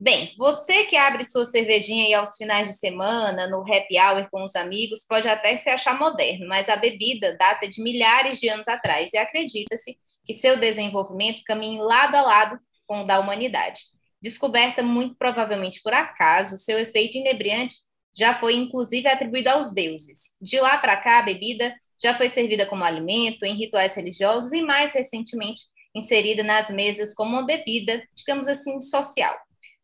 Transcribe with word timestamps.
Bem, 0.04 0.34
você 0.36 0.84
que 0.84 0.98
abre 0.98 1.24
sua 1.24 1.46
cervejinha 1.46 2.04
aí 2.04 2.12
aos 2.12 2.36
finais 2.36 2.68
de 2.68 2.74
semana, 2.76 3.48
no 3.48 3.62
happy 3.62 3.98
hour 3.98 4.28
com 4.30 4.44
os 4.44 4.54
amigos, 4.54 5.02
pode 5.08 5.26
até 5.26 5.56
se 5.56 5.70
achar 5.70 5.98
moderno, 5.98 6.46
mas 6.46 6.68
a 6.68 6.76
bebida 6.76 7.34
data 7.38 7.66
de 7.66 7.82
milhares 7.82 8.38
de 8.38 8.50
anos 8.50 8.68
atrás 8.68 9.14
e 9.14 9.16
acredita-se 9.16 9.96
que 10.26 10.34
seu 10.34 10.60
desenvolvimento 10.60 11.42
caminhe 11.46 11.78
lado 11.78 12.16
a 12.16 12.20
lado 12.20 12.60
com 12.86 13.00
o 13.00 13.06
da 13.06 13.18
humanidade. 13.18 13.80
Descoberta 14.20 14.82
muito 14.82 15.14
provavelmente 15.16 15.80
por 15.82 15.94
acaso, 15.94 16.58
seu 16.58 16.78
efeito 16.78 17.16
inebriante 17.16 17.76
já 18.14 18.34
foi 18.34 18.56
inclusive 18.56 19.08
atribuído 19.08 19.48
aos 19.48 19.72
deuses. 19.72 20.34
De 20.38 20.60
lá 20.60 20.76
para 20.76 20.98
cá, 20.98 21.20
a 21.20 21.22
bebida 21.22 21.74
já 21.98 22.14
foi 22.14 22.28
servida 22.28 22.66
como 22.66 22.84
alimento 22.84 23.42
em 23.46 23.56
rituais 23.56 23.94
religiosos 23.94 24.52
e 24.52 24.60
mais 24.60 24.92
recentemente 24.92 25.62
inserida 25.94 26.42
nas 26.42 26.68
mesas 26.68 27.14
como 27.14 27.30
uma 27.30 27.46
bebida, 27.46 28.06
digamos 28.14 28.48
assim, 28.48 28.78
social. 28.82 29.34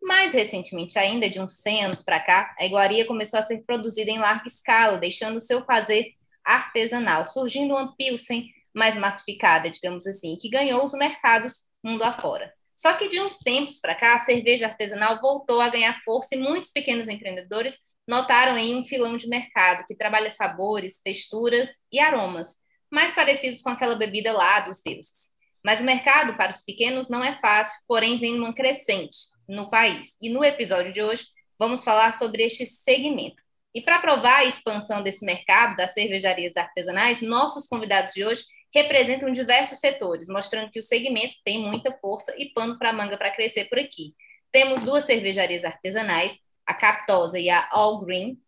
Mais 0.02 0.32
recentemente 0.32 0.98
ainda, 0.98 1.28
de 1.28 1.40
uns 1.40 1.56
100 1.56 1.84
anos 1.84 2.02
para 2.02 2.20
cá, 2.20 2.54
a 2.58 2.64
iguaria 2.64 3.06
começou 3.06 3.38
a 3.38 3.42
ser 3.42 3.62
produzida 3.64 4.10
em 4.10 4.18
larga 4.18 4.46
escala, 4.46 4.98
deixando 4.98 5.36
o 5.36 5.40
seu 5.40 5.64
fazer 5.64 6.14
artesanal, 6.44 7.26
surgindo 7.26 7.74
uma 7.74 7.94
pilsen 7.96 8.50
mais 8.74 8.96
massificada, 8.96 9.70
digamos 9.70 10.06
assim, 10.06 10.36
que 10.40 10.48
ganhou 10.48 10.84
os 10.84 10.92
mercados 10.94 11.66
mundo 11.84 12.02
afora. 12.02 12.52
Só 12.76 12.94
que 12.94 13.08
de 13.08 13.20
uns 13.20 13.38
tempos 13.38 13.78
para 13.78 13.94
cá, 13.94 14.14
a 14.14 14.18
cerveja 14.20 14.66
artesanal 14.66 15.20
voltou 15.20 15.60
a 15.60 15.68
ganhar 15.68 16.00
força 16.02 16.34
e 16.34 16.38
muitos 16.38 16.70
pequenos 16.70 17.08
empreendedores 17.08 17.78
notaram 18.08 18.56
em 18.56 18.74
um 18.76 18.86
filão 18.86 19.16
de 19.16 19.28
mercado 19.28 19.84
que 19.86 19.94
trabalha 19.94 20.30
sabores, 20.30 21.00
texturas 21.02 21.78
e 21.92 22.00
aromas, 22.00 22.56
mais 22.90 23.12
parecidos 23.12 23.62
com 23.62 23.68
aquela 23.68 23.96
bebida 23.96 24.32
lá 24.32 24.60
dos 24.60 24.82
deuses. 24.82 25.29
Mas 25.64 25.80
o 25.80 25.84
mercado 25.84 26.36
para 26.36 26.50
os 26.50 26.62
pequenos 26.62 27.08
não 27.08 27.22
é 27.22 27.38
fácil, 27.40 27.80
porém 27.86 28.18
vem 28.18 28.36
numa 28.36 28.54
crescente 28.54 29.18
no 29.48 29.68
país. 29.68 30.16
E 30.20 30.30
no 30.30 30.44
episódio 30.44 30.92
de 30.92 31.02
hoje, 31.02 31.26
vamos 31.58 31.84
falar 31.84 32.12
sobre 32.12 32.42
este 32.42 32.66
segmento. 32.66 33.42
E 33.74 33.80
para 33.80 34.00
provar 34.00 34.38
a 34.38 34.44
expansão 34.44 35.02
desse 35.02 35.24
mercado 35.24 35.76
das 35.76 35.92
cervejarias 35.92 36.56
artesanais, 36.56 37.22
nossos 37.22 37.68
convidados 37.68 38.12
de 38.12 38.24
hoje 38.24 38.42
representam 38.74 39.30
diversos 39.32 39.78
setores, 39.78 40.28
mostrando 40.28 40.70
que 40.70 40.78
o 40.78 40.82
segmento 40.82 41.34
tem 41.44 41.60
muita 41.60 41.92
força 41.98 42.34
e 42.38 42.46
pano 42.50 42.78
para 42.78 42.92
manga 42.92 43.16
para 43.16 43.30
crescer 43.30 43.66
por 43.66 43.78
aqui. 43.78 44.14
Temos 44.52 44.82
duas 44.82 45.04
cervejarias 45.04 45.64
artesanais, 45.64 46.40
a 46.66 46.74
Captosa 46.74 47.38
e 47.38 47.48
a 47.50 47.68
All 47.70 48.00
Green, 48.00 48.38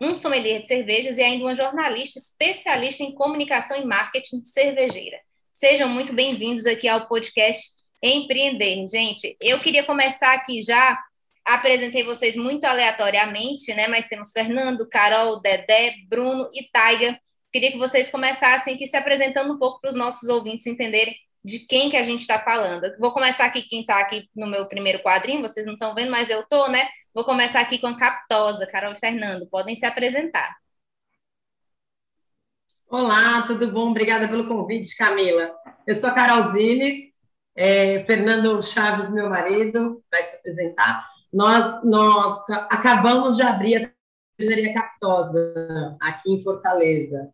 um 0.00 0.14
sommelier 0.14 0.62
de 0.62 0.68
cervejas 0.68 1.18
e 1.18 1.22
ainda 1.22 1.44
uma 1.44 1.56
jornalista 1.56 2.18
especialista 2.18 3.02
em 3.02 3.14
comunicação 3.14 3.76
e 3.78 3.84
marketing 3.84 4.44
cervejeira. 4.44 5.18
Sejam 5.60 5.90
muito 5.90 6.14
bem-vindos 6.14 6.64
aqui 6.64 6.88
ao 6.88 7.06
podcast 7.06 7.68
empreender. 8.02 8.86
Gente, 8.86 9.36
eu 9.42 9.58
queria 9.58 9.84
começar 9.84 10.32
aqui 10.32 10.62
já. 10.62 10.98
Apresentei 11.44 12.02
vocês 12.02 12.34
muito 12.34 12.64
aleatoriamente, 12.64 13.74
né? 13.74 13.86
Mas 13.86 14.06
temos 14.06 14.32
Fernando, 14.32 14.88
Carol, 14.88 15.38
Dedé, 15.42 15.96
Bruno 16.08 16.48
e 16.54 16.66
Taiga. 16.70 17.20
Queria 17.52 17.70
que 17.72 17.76
vocês 17.76 18.10
começassem 18.10 18.74
aqui 18.74 18.86
se 18.86 18.96
apresentando 18.96 19.52
um 19.52 19.58
pouco 19.58 19.82
para 19.82 19.90
os 19.90 19.96
nossos 19.96 20.30
ouvintes 20.30 20.66
entenderem 20.66 21.14
de 21.44 21.58
quem 21.58 21.90
que 21.90 21.96
a 21.98 22.02
gente 22.02 22.20
está 22.20 22.38
falando. 22.42 22.96
vou 22.98 23.12
começar 23.12 23.44
aqui 23.44 23.60
quem 23.60 23.82
está 23.82 24.00
aqui 24.00 24.30
no 24.34 24.46
meu 24.46 24.66
primeiro 24.66 25.02
quadrinho, 25.02 25.42
vocês 25.42 25.66
não 25.66 25.74
estão 25.74 25.94
vendo, 25.94 26.10
mas 26.10 26.30
eu 26.30 26.40
estou, 26.40 26.70
né? 26.70 26.88
Vou 27.12 27.22
começar 27.22 27.60
aqui 27.60 27.78
com 27.78 27.88
a 27.88 27.98
Captosa, 27.98 28.66
Carol 28.66 28.94
e 28.94 28.98
Fernando. 28.98 29.46
Podem 29.50 29.76
se 29.76 29.84
apresentar. 29.84 30.56
Olá, 32.90 33.42
tudo 33.46 33.70
bom? 33.70 33.92
Obrigada 33.92 34.26
pelo 34.26 34.48
convite, 34.48 34.96
Camila. 34.96 35.54
Eu 35.86 35.94
sou 35.94 36.10
a 36.10 36.12
Carol 36.12 36.50
Zines, 36.50 37.12
é, 37.54 38.02
Fernando 38.04 38.60
Chaves, 38.60 39.08
meu 39.12 39.30
marido, 39.30 40.02
vai 40.10 40.20
se 40.24 40.34
apresentar. 40.34 41.08
Nós, 41.32 41.84
nós 41.84 42.42
acabamos 42.68 43.36
de 43.36 43.42
abrir 43.42 43.76
a 43.76 43.90
cervejaria 44.40 44.74
Captosa, 44.74 45.96
aqui 46.02 46.32
em 46.32 46.42
Fortaleza. 46.42 47.32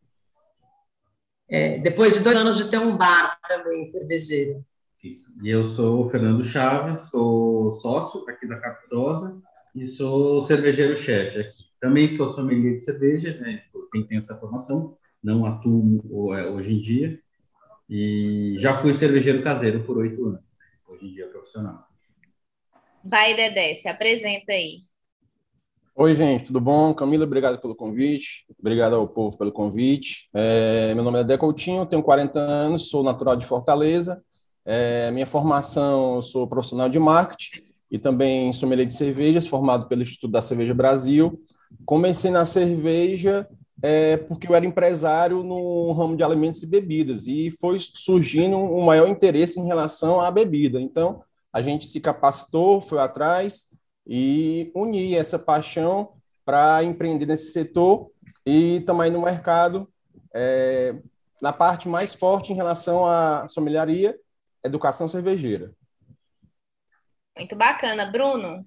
É, 1.49 1.79
depois 1.79 2.13
de 2.13 2.21
dois 2.21 2.37
anos 2.37 2.59
de 2.59 2.71
ter 2.71 2.79
um 2.79 2.95
bar 2.95 3.39
também, 3.49 3.91
cervejeiro. 3.91 4.63
Isso. 5.03 5.33
E 5.43 5.49
eu 5.49 5.67
sou 5.67 6.05
o 6.05 6.11
Fernando 6.11 6.45
Chaves, 6.45 7.09
sou 7.09 7.71
sócio 7.71 8.29
aqui 8.29 8.47
da 8.47 8.61
Captosa 8.61 9.41
e 9.75 9.87
sou 9.87 10.43
cervejeiro-chefe 10.43 11.39
aqui. 11.41 11.65
Também 11.81 12.09
sou 12.09 12.29
sommelier 12.29 12.75
de 12.75 12.81
cerveja, 12.81 13.39
né? 13.41 13.63
Quem 13.91 14.07
tem 14.07 14.19
essa 14.19 14.37
formação, 14.37 14.99
não 15.27 15.45
atuo 15.45 16.33
é, 16.35 16.49
hoje 16.49 16.73
em 16.73 16.81
dia, 16.81 17.19
e 17.91 18.55
já 18.59 18.77
fui 18.77 18.95
cervejeiro 18.95 19.43
caseiro 19.43 19.83
por 19.83 19.99
oito 19.99 20.25
anos. 20.25 20.41
Hoje 20.87 21.07
em 21.07 21.15
dia 21.15 21.25
é 21.25 21.29
profissional. 21.29 21.85
Vai, 23.05 23.35
Dedé, 23.35 23.75
se 23.75 23.89
apresenta 23.89 24.53
aí. 24.53 24.83
Oi, 25.97 26.15
gente, 26.15 26.45
tudo 26.45 26.61
bom? 26.61 26.95
Camila, 26.95 27.25
obrigado 27.25 27.61
pelo 27.61 27.75
convite. 27.75 28.47
Obrigado 28.57 28.95
ao 28.95 29.09
povo 29.09 29.37
pelo 29.37 29.51
convite. 29.51 30.29
É, 30.33 30.95
meu 30.95 31.03
nome 31.03 31.19
é 31.19 31.25
Dedé 31.25 31.39
Coutinho, 31.39 31.87
tenho 31.87 32.03
40 32.03 32.39
anos, 32.39 32.89
sou 32.89 33.03
natural 33.03 33.35
de 33.35 33.47
Fortaleza. 33.47 34.23
É, 34.65 35.11
minha 35.11 35.27
formação, 35.27 36.17
eu 36.17 36.23
sou 36.23 36.47
profissional 36.47 36.89
de 36.89 37.01
marketing 37.01 37.65
e 37.91 37.99
também 37.99 38.53
sommelier 38.53 38.87
de 38.87 38.95
cervejas, 38.95 39.47
formado 39.47 39.89
pelo 39.89 40.03
Instituto 40.03 40.31
da 40.31 40.41
Cerveja 40.41 40.75
Brasil. 40.75 41.41
Comecei 41.85 42.31
na 42.31 42.47
cerveja 42.47 43.49
é, 43.83 44.17
porque 44.17 44.49
eu 44.49 44.55
era 44.55 44.65
empresário 44.65 45.43
no 45.43 45.93
ramo 45.93 46.17
de 46.17 46.23
alimentos 46.23 46.63
e 46.63 46.67
bebidas 46.67 47.27
e 47.27 47.51
foi 47.61 47.79
surgindo 47.79 48.57
um 48.57 48.83
maior 48.83 49.09
interesse 49.09 49.61
em 49.61 49.67
relação 49.67 50.21
à 50.21 50.31
bebida. 50.31 50.81
Então, 50.81 51.23
a 51.53 51.61
gente 51.61 51.87
se 51.87 52.01
capacitou, 52.01 52.81
foi 52.81 52.99
atrás 52.99 53.69
e 54.07 54.71
unir 54.75 55.17
essa 55.17 55.39
paixão 55.39 56.13
para 56.45 56.83
empreender 56.85 57.27
nesse 57.27 57.53
setor 57.53 58.11
e 58.45 58.81
também 58.87 59.11
no 59.11 59.23
mercado 59.23 59.89
é, 60.35 60.95
na 61.41 61.53
parte 61.53 61.89
mais 61.89 62.15
forte 62.15 62.53
em 62.53 62.57
relação 62.57 63.07
à 63.07 63.47
sommeliaria, 63.49 64.17
educação 64.65 65.09
cervejeira. 65.09 65.73
Muito 67.37 67.55
bacana, 67.55 68.07
Bruno. 68.07 68.67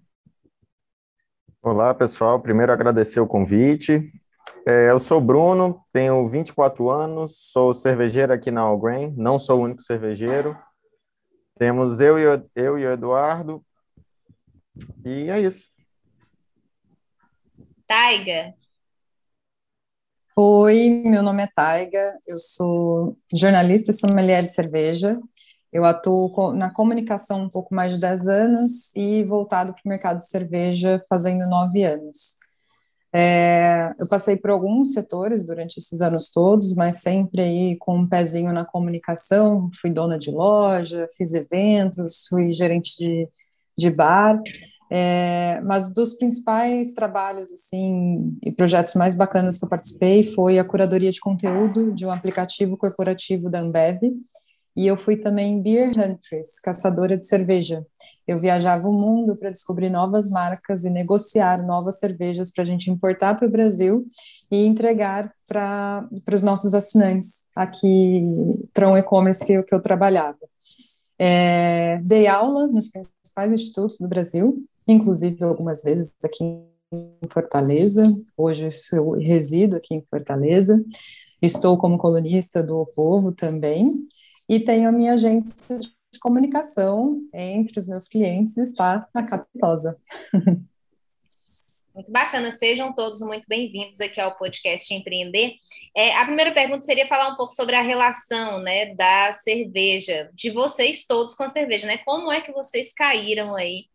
Olá, 1.62 1.94
pessoal. 1.94 2.40
Primeiro 2.40 2.72
agradecer 2.72 3.20
o 3.20 3.28
convite. 3.28 4.12
É, 4.66 4.90
eu 4.90 5.00
sou 5.00 5.20
Bruno, 5.22 5.84
tenho 5.92 6.28
24 6.28 6.90
anos, 6.90 7.52
sou 7.52 7.74
cervejeiro 7.74 8.34
aqui 8.34 8.52
na 8.52 8.62
Allgrain, 8.62 9.14
não 9.18 9.40
sou 9.40 9.60
o 9.60 9.64
único 9.64 9.82
cervejeiro. 9.82 10.58
Temos 11.58 12.00
eu 12.00 12.18
e, 12.18 12.24
eu 12.56 12.78
e 12.78 12.86
o 12.86 12.92
Eduardo, 12.92 13.64
e 15.06 15.30
é 15.30 15.40
isso. 15.40 15.70
Taiga. 17.88 18.54
Oi, 20.36 21.04
meu 21.06 21.22
nome 21.22 21.44
é 21.44 21.48
Taiga, 21.54 22.14
eu 22.28 22.38
sou 22.38 23.18
jornalista 23.34 23.92
e 23.92 23.94
sommelier 23.94 24.42
de 24.42 24.50
cerveja. 24.50 25.20
Eu 25.72 25.84
atuo 25.86 26.54
na 26.54 26.74
comunicação 26.74 27.44
um 27.44 27.50
pouco 27.50 27.76
mais 27.76 27.94
de 27.94 28.02
10 28.02 28.28
anos 28.28 28.96
e 28.96 29.24
voltado 29.24 29.74
para 29.74 29.82
o 29.86 29.90
mercado 29.90 30.18
de 30.18 30.28
cerveja 30.28 31.04
fazendo 31.10 31.48
9 31.48 31.84
anos. 31.84 32.38
É, 33.12 33.92
eu 34.00 34.08
passei 34.08 34.38
por 34.38 34.52
alguns 34.52 34.94
setores 34.94 35.44
durante 35.44 35.80
esses 35.80 36.00
anos 36.00 36.30
todos, 36.32 36.76
mas 36.76 36.98
sempre 36.98 37.42
aí 37.42 37.78
com 37.78 37.98
um 37.98 38.08
pezinho 38.08 38.54
na 38.54 38.66
comunicação. 38.66 39.70
Fui 39.82 39.90
dona 39.90 40.18
de 40.18 40.32
loja, 40.32 41.08
fiz 41.18 41.34
eventos, 41.34 42.26
fui 42.28 42.54
gerente 42.54 42.96
de, 42.98 43.28
de 43.78 43.90
bar. 43.90 44.40
É, 44.92 45.62
mas 45.62 45.94
dos 45.94 46.16
principais 46.16 46.94
trabalhos 46.94 47.52
assim 47.52 48.36
e 48.44 48.52
projetos 48.52 48.96
mais 48.96 49.16
bacanas 49.16 49.60
que 49.60 49.66
eu 49.66 49.70
participei 49.70 50.24
foi 50.24 50.58
a 50.58 50.66
curadoria 50.66 51.12
de 51.12 51.20
conteúdo 51.20 51.94
de 51.94 52.08
um 52.08 52.12
aplicativo 52.12 52.76
corporativo 52.76 53.52
da 53.52 53.60
Ambev 53.60 54.00
e 54.80 54.88
eu 54.88 54.96
fui 54.96 55.18
também 55.18 55.62
beer 55.62 55.90
huntress, 55.90 56.62
caçadora 56.64 57.18
de 57.18 57.28
cerveja. 57.28 57.86
Eu 58.26 58.40
viajava 58.40 58.88
o 58.88 58.94
mundo 58.94 59.36
para 59.36 59.52
descobrir 59.52 59.90
novas 59.90 60.30
marcas 60.30 60.86
e 60.86 60.90
negociar 60.90 61.62
novas 61.62 62.00
cervejas 62.00 62.50
para 62.50 62.64
a 62.64 62.66
gente 62.66 62.90
importar 62.90 63.36
para 63.36 63.46
o 63.46 63.52
Brasil 63.52 64.06
e 64.50 64.66
entregar 64.66 65.34
para 65.46 66.08
os 66.34 66.42
nossos 66.44 66.74
assinantes 66.74 67.44
aqui 67.54 68.24
para 68.74 68.90
um 68.90 68.96
e-commerce 68.96 69.46
que, 69.46 69.62
que 69.64 69.76
eu 69.76 69.82
trabalhava. 69.82 70.40
É, 71.20 72.00
dei 72.06 72.28
aula 72.28 72.66
nos 72.66 72.88
principais 72.88 73.52
institutos 73.52 73.98
do 74.00 74.08
Brasil, 74.08 74.64
inclusive 74.88 75.44
algumas 75.44 75.84
vezes 75.84 76.14
aqui 76.24 76.42
em 76.94 77.28
Fortaleza. 77.30 78.18
Hoje 78.38 78.70
eu 78.94 79.12
resido 79.12 79.76
aqui 79.76 79.94
em 79.94 80.06
Fortaleza. 80.10 80.82
Estou 81.42 81.78
como 81.78 81.98
colunista 81.98 82.64
do 82.64 82.78
o 82.78 82.86
Povo 82.86 83.34
também 83.34 84.08
e 84.50 84.60
tenho 84.60 84.90
a 84.90 84.92
minha 84.92 85.14
agência 85.14 85.80
de 85.80 86.20
comunicação 86.20 87.22
entre 87.32 87.80
os 87.80 87.88
meus 87.88 88.08
clientes 88.08 88.58
está 88.58 89.08
na 89.14 89.24
Capitosa. 89.24 89.96
Muito 91.94 92.12
bacana, 92.12 92.52
sejam 92.52 92.94
todos 92.94 93.22
muito 93.22 93.46
bem-vindos 93.48 94.00
aqui 94.00 94.20
ao 94.20 94.38
podcast 94.38 94.92
Empreender. 94.94 95.56
É, 95.96 96.16
a 96.16 96.26
primeira 96.26 96.54
pergunta 96.54 96.82
seria 96.82 97.08
falar 97.08 97.34
um 97.34 97.36
pouco 97.36 97.54
sobre 97.54 97.76
a 97.76 97.82
relação 97.82 98.60
né, 98.62 98.96
da 98.96 99.34
cerveja, 99.34 100.32
de 100.34 100.50
vocês 100.50 101.06
todos 101.06 101.36
com 101.36 101.44
a 101.44 101.50
cerveja, 101.50 101.86
né? 101.86 101.98
Como 102.00 102.32
é 102.32 102.42
que 102.42 102.54
vocês 102.54 102.94
caíram 102.94 103.54
aí 103.54 103.86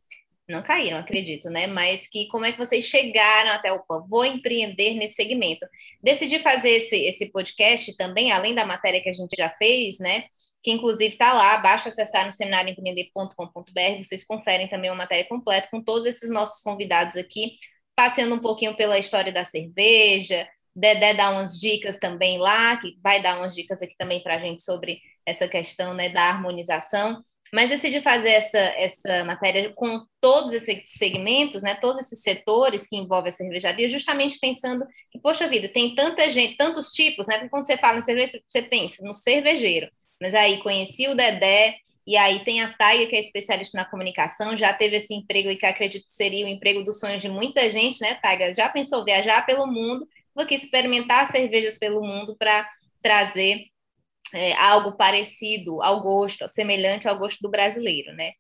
não 0.48 0.62
caíram, 0.62 0.98
acredito, 0.98 1.48
né? 1.48 1.66
Mas 1.66 2.08
que 2.08 2.28
como 2.28 2.44
é 2.44 2.52
que 2.52 2.58
vocês 2.58 2.84
chegaram 2.84 3.50
até 3.50 3.72
o 3.72 3.82
vou 4.08 4.24
empreender 4.24 4.94
nesse 4.94 5.14
segmento? 5.14 5.66
Decidi 6.02 6.38
fazer 6.40 6.70
esse, 6.70 6.96
esse 6.96 7.30
podcast 7.30 7.96
também, 7.96 8.30
além 8.32 8.54
da 8.54 8.66
matéria 8.66 9.02
que 9.02 9.08
a 9.08 9.12
gente 9.12 9.34
já 9.36 9.50
fez, 9.50 9.98
né? 9.98 10.24
Que 10.62 10.70
inclusive 10.70 11.12
está 11.12 11.32
lá, 11.32 11.58
basta 11.58 11.88
acessar 11.88 12.26
no 12.26 12.32
seminarioempreender.com.br, 12.32 14.02
vocês 14.02 14.26
conferem 14.26 14.68
também 14.68 14.90
uma 14.90 14.96
matéria 14.96 15.26
completa 15.26 15.68
com 15.70 15.82
todos 15.82 16.06
esses 16.06 16.30
nossos 16.30 16.62
convidados 16.62 17.16
aqui, 17.16 17.58
passeando 17.96 18.34
um 18.34 18.40
pouquinho 18.40 18.76
pela 18.76 18.98
história 18.98 19.32
da 19.32 19.44
cerveja, 19.44 20.48
Dedé 20.76 21.14
dá 21.14 21.30
umas 21.30 21.58
dicas 21.60 21.98
também 22.00 22.38
lá, 22.38 22.76
que 22.78 22.98
vai 23.00 23.22
dar 23.22 23.38
umas 23.38 23.54
dicas 23.54 23.80
aqui 23.80 23.96
também 23.96 24.20
para 24.22 24.34
a 24.34 24.38
gente 24.38 24.62
sobre 24.62 25.00
essa 25.24 25.46
questão 25.46 25.94
né, 25.94 26.08
da 26.08 26.22
harmonização. 26.22 27.24
Mas 27.54 27.70
decidi 27.70 28.00
fazer 28.00 28.30
essa, 28.30 28.58
essa 28.58 29.24
matéria 29.24 29.72
com 29.74 30.04
todos 30.20 30.52
esses 30.52 30.82
segmentos, 30.86 31.62
né, 31.62 31.76
todos 31.76 32.04
esses 32.04 32.20
setores 32.20 32.88
que 32.88 32.96
envolvem 32.96 33.28
a 33.28 33.32
cervejaria, 33.32 33.88
justamente 33.88 34.40
pensando 34.40 34.84
que, 35.08 35.20
poxa 35.20 35.46
vida, 35.46 35.68
tem 35.68 35.94
tanta 35.94 36.28
gente, 36.28 36.56
tantos 36.56 36.90
tipos, 36.90 37.28
né? 37.28 37.34
Porque 37.34 37.50
quando 37.50 37.64
você 37.64 37.76
fala 37.76 37.98
em 37.98 38.02
cerveja, 38.02 38.40
você 38.48 38.62
pensa 38.62 39.04
no 39.04 39.14
cervejeiro. 39.14 39.88
Mas 40.20 40.34
aí 40.34 40.60
conheci 40.64 41.06
o 41.06 41.14
Dedé, 41.14 41.76
e 42.04 42.16
aí 42.16 42.44
tem 42.44 42.60
a 42.60 42.72
Taiga, 42.72 43.06
que 43.08 43.14
é 43.14 43.20
especialista 43.20 43.78
na 43.78 43.84
comunicação, 43.84 44.56
já 44.56 44.74
teve 44.74 44.96
esse 44.96 45.14
emprego 45.14 45.48
e 45.48 45.56
que 45.56 45.64
acredito 45.64 46.06
que 46.06 46.12
seria 46.12 46.44
o 46.44 46.48
emprego 46.48 46.82
dos 46.82 46.98
sonhos 46.98 47.22
de 47.22 47.28
muita 47.28 47.70
gente, 47.70 48.00
né, 48.00 48.14
Taiga? 48.14 48.52
Já 48.52 48.68
pensou 48.68 49.04
viajar 49.04 49.46
pelo 49.46 49.68
mundo, 49.68 50.08
vou 50.34 50.44
aqui 50.44 50.56
experimentar 50.56 51.30
cervejas 51.30 51.78
pelo 51.78 52.02
mundo 52.02 52.34
para 52.36 52.68
trazer 53.00 53.66
é, 54.32 54.52
algo 54.54 54.96
parecido 54.96 55.82
ao 55.82 56.02
gosto, 56.02 56.48
semelhante 56.48 57.08
ao 57.08 57.18
gosto 57.18 57.40
do 57.40 57.50
brasileiro, 57.50 58.12
né? 58.14 58.32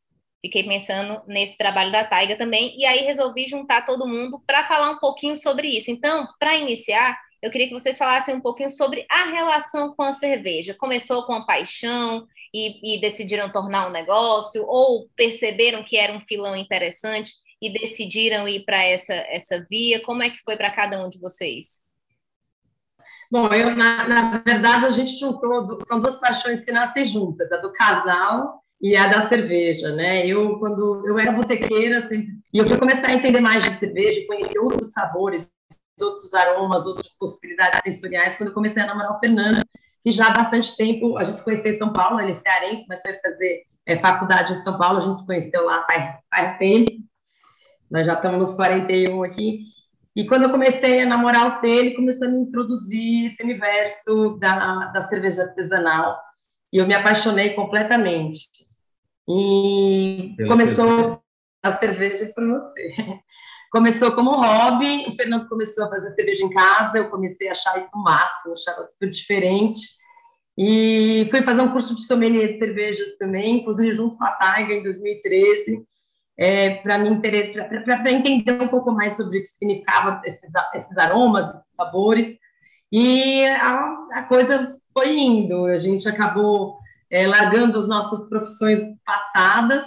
Fiquei 0.44 0.62
pensando 0.62 1.22
nesse 1.26 1.56
trabalho 1.56 1.90
da 1.90 2.04
Taiga 2.04 2.36
também, 2.36 2.78
e 2.78 2.84
aí 2.84 3.00
resolvi 3.00 3.48
juntar 3.48 3.86
todo 3.86 4.06
mundo 4.06 4.42
para 4.46 4.66
falar 4.66 4.90
um 4.90 4.98
pouquinho 4.98 5.36
sobre 5.36 5.68
isso. 5.68 5.90
Então, 5.90 6.28
para 6.38 6.56
iniciar, 6.56 7.18
eu 7.40 7.50
queria 7.50 7.68
que 7.68 7.72
vocês 7.72 7.96
falassem 7.96 8.34
um 8.34 8.40
pouquinho 8.40 8.70
sobre 8.70 9.06
a 9.10 9.24
relação 9.26 9.94
com 9.94 10.02
a 10.02 10.12
cerveja. 10.12 10.74
Começou 10.74 11.24
com 11.24 11.32
a 11.32 11.46
paixão 11.46 12.26
e, 12.52 12.96
e 12.96 13.00
decidiram 13.00 13.50
tornar 13.50 13.88
um 13.88 13.92
negócio, 13.92 14.64
ou 14.66 15.08
perceberam 15.16 15.82
que 15.82 15.96
era 15.96 16.12
um 16.12 16.20
filão 16.20 16.56
interessante 16.56 17.32
e 17.60 17.72
decidiram 17.72 18.46
ir 18.46 18.64
para 18.64 18.82
essa, 18.84 19.14
essa 19.14 19.66
via? 19.68 20.02
Como 20.02 20.22
é 20.22 20.30
que 20.30 20.42
foi 20.44 20.56
para 20.56 20.70
cada 20.70 21.02
um 21.04 21.08
de 21.08 21.18
vocês? 21.18 21.83
Bom, 23.34 23.48
eu, 23.48 23.74
na, 23.74 24.06
na 24.06 24.38
verdade, 24.46 24.86
a 24.86 24.90
gente 24.90 25.18
juntou, 25.18 25.80
são 25.84 25.98
duas 25.98 26.14
paixões 26.14 26.64
que 26.64 26.70
nascem 26.70 27.04
juntas, 27.04 27.50
a 27.50 27.56
do 27.56 27.72
casal 27.72 28.62
e 28.80 28.96
a 28.96 29.08
da 29.08 29.28
cerveja, 29.28 29.90
né? 29.90 30.24
Eu, 30.24 30.56
quando 30.60 31.04
eu 31.04 31.18
era 31.18 31.32
botequeira, 31.32 32.00
sempre, 32.02 32.28
e 32.52 32.58
eu 32.58 32.68
fui 32.68 32.78
começar 32.78 33.08
a 33.08 33.12
entender 33.12 33.40
mais 33.40 33.60
de 33.64 33.70
cerveja, 33.70 34.24
conhecer 34.28 34.60
outros 34.60 34.92
sabores, 34.92 35.50
outros 36.00 36.32
aromas, 36.32 36.86
outras 36.86 37.12
possibilidades 37.18 37.80
sensoriais, 37.82 38.36
quando 38.36 38.50
eu 38.50 38.54
comecei 38.54 38.80
a 38.80 38.86
namorar 38.86 39.16
o 39.16 39.18
Fernando, 39.18 39.64
que 40.04 40.12
já 40.12 40.28
há 40.28 40.30
bastante 40.30 40.76
tempo, 40.76 41.18
a 41.18 41.24
gente 41.24 41.38
se 41.38 41.44
conheceu 41.44 41.72
em 41.72 41.78
São 41.78 41.92
Paulo, 41.92 42.20
ele 42.20 42.30
é 42.30 42.34
cearense, 42.36 42.84
mas 42.88 43.02
foi 43.02 43.14
fazer 43.14 43.64
é, 43.84 43.98
faculdade 43.98 44.52
em 44.52 44.62
São 44.62 44.78
Paulo, 44.78 45.00
a 45.00 45.06
gente 45.06 45.18
se 45.18 45.26
conheceu 45.26 45.64
lá 45.64 45.84
faz, 45.88 46.18
faz 46.32 46.58
tempo, 46.58 46.92
nós 47.90 48.06
já 48.06 48.14
estamos 48.14 48.38
nos 48.38 48.54
41 48.54 49.24
aqui, 49.24 49.73
e 50.16 50.26
quando 50.26 50.44
eu 50.44 50.50
comecei 50.50 51.02
a 51.02 51.06
namorar 51.06 51.58
o 51.58 51.60
Fê, 51.60 51.70
ele 51.70 51.96
começou 51.96 52.28
a 52.28 52.30
me 52.30 52.38
introduzir 52.38 53.26
esse 53.26 53.42
universo 53.42 54.38
da, 54.38 54.92
da 54.92 55.08
cerveja 55.08 55.42
artesanal. 55.42 56.20
E 56.72 56.78
eu 56.78 56.86
me 56.86 56.94
apaixonei 56.94 57.50
completamente. 57.54 58.48
E 59.28 60.34
Pela 60.36 60.50
começou 60.50 60.86
cerveja. 60.86 61.20
a 61.64 61.72
cerveja 61.72 62.32
para 62.32 62.46
você. 62.46 62.94
Começou 63.72 64.12
como 64.12 64.30
hobby, 64.30 65.08
o 65.08 65.16
Fernando 65.16 65.48
começou 65.48 65.86
a 65.86 65.88
fazer 65.88 66.14
cerveja 66.14 66.44
em 66.44 66.50
casa, 66.50 66.96
eu 66.96 67.10
comecei 67.10 67.48
a 67.48 67.50
achar 67.50 67.76
isso 67.76 67.90
o 67.92 68.04
máximo, 68.04 68.54
achava 68.54 68.80
super 68.84 69.10
diferente. 69.10 69.80
E 70.56 71.26
fui 71.28 71.42
fazer 71.42 71.62
um 71.62 71.72
curso 71.72 71.92
de 71.96 72.06
sommelier 72.06 72.52
de 72.52 72.58
cervejas 72.58 73.16
também, 73.18 73.56
inclusive 73.56 73.92
junto 73.92 74.16
com 74.16 74.22
a 74.22 74.30
Taiga 74.30 74.74
em 74.74 74.82
2013 74.84 75.84
é, 76.36 76.76
para 76.76 76.98
me 76.98 77.08
interesse, 77.10 77.52
para 77.52 78.12
entender 78.12 78.60
um 78.60 78.68
pouco 78.68 78.90
mais 78.92 79.16
sobre 79.16 79.38
o 79.38 79.42
que 79.42 79.48
significava 79.48 80.20
esses, 80.24 80.50
esses 80.74 80.98
aromas, 80.98 81.54
esses 81.56 81.74
sabores. 81.74 82.36
E 82.90 83.44
a, 83.46 83.96
a, 84.12 84.22
coisa 84.24 84.76
foi 84.92 85.16
indo. 85.16 85.66
A 85.66 85.78
gente 85.78 86.08
acabou 86.08 86.78
é, 87.10 87.26
largando 87.26 87.78
as 87.78 87.88
nossas 87.88 88.28
profissões 88.28 88.80
passadas. 89.04 89.84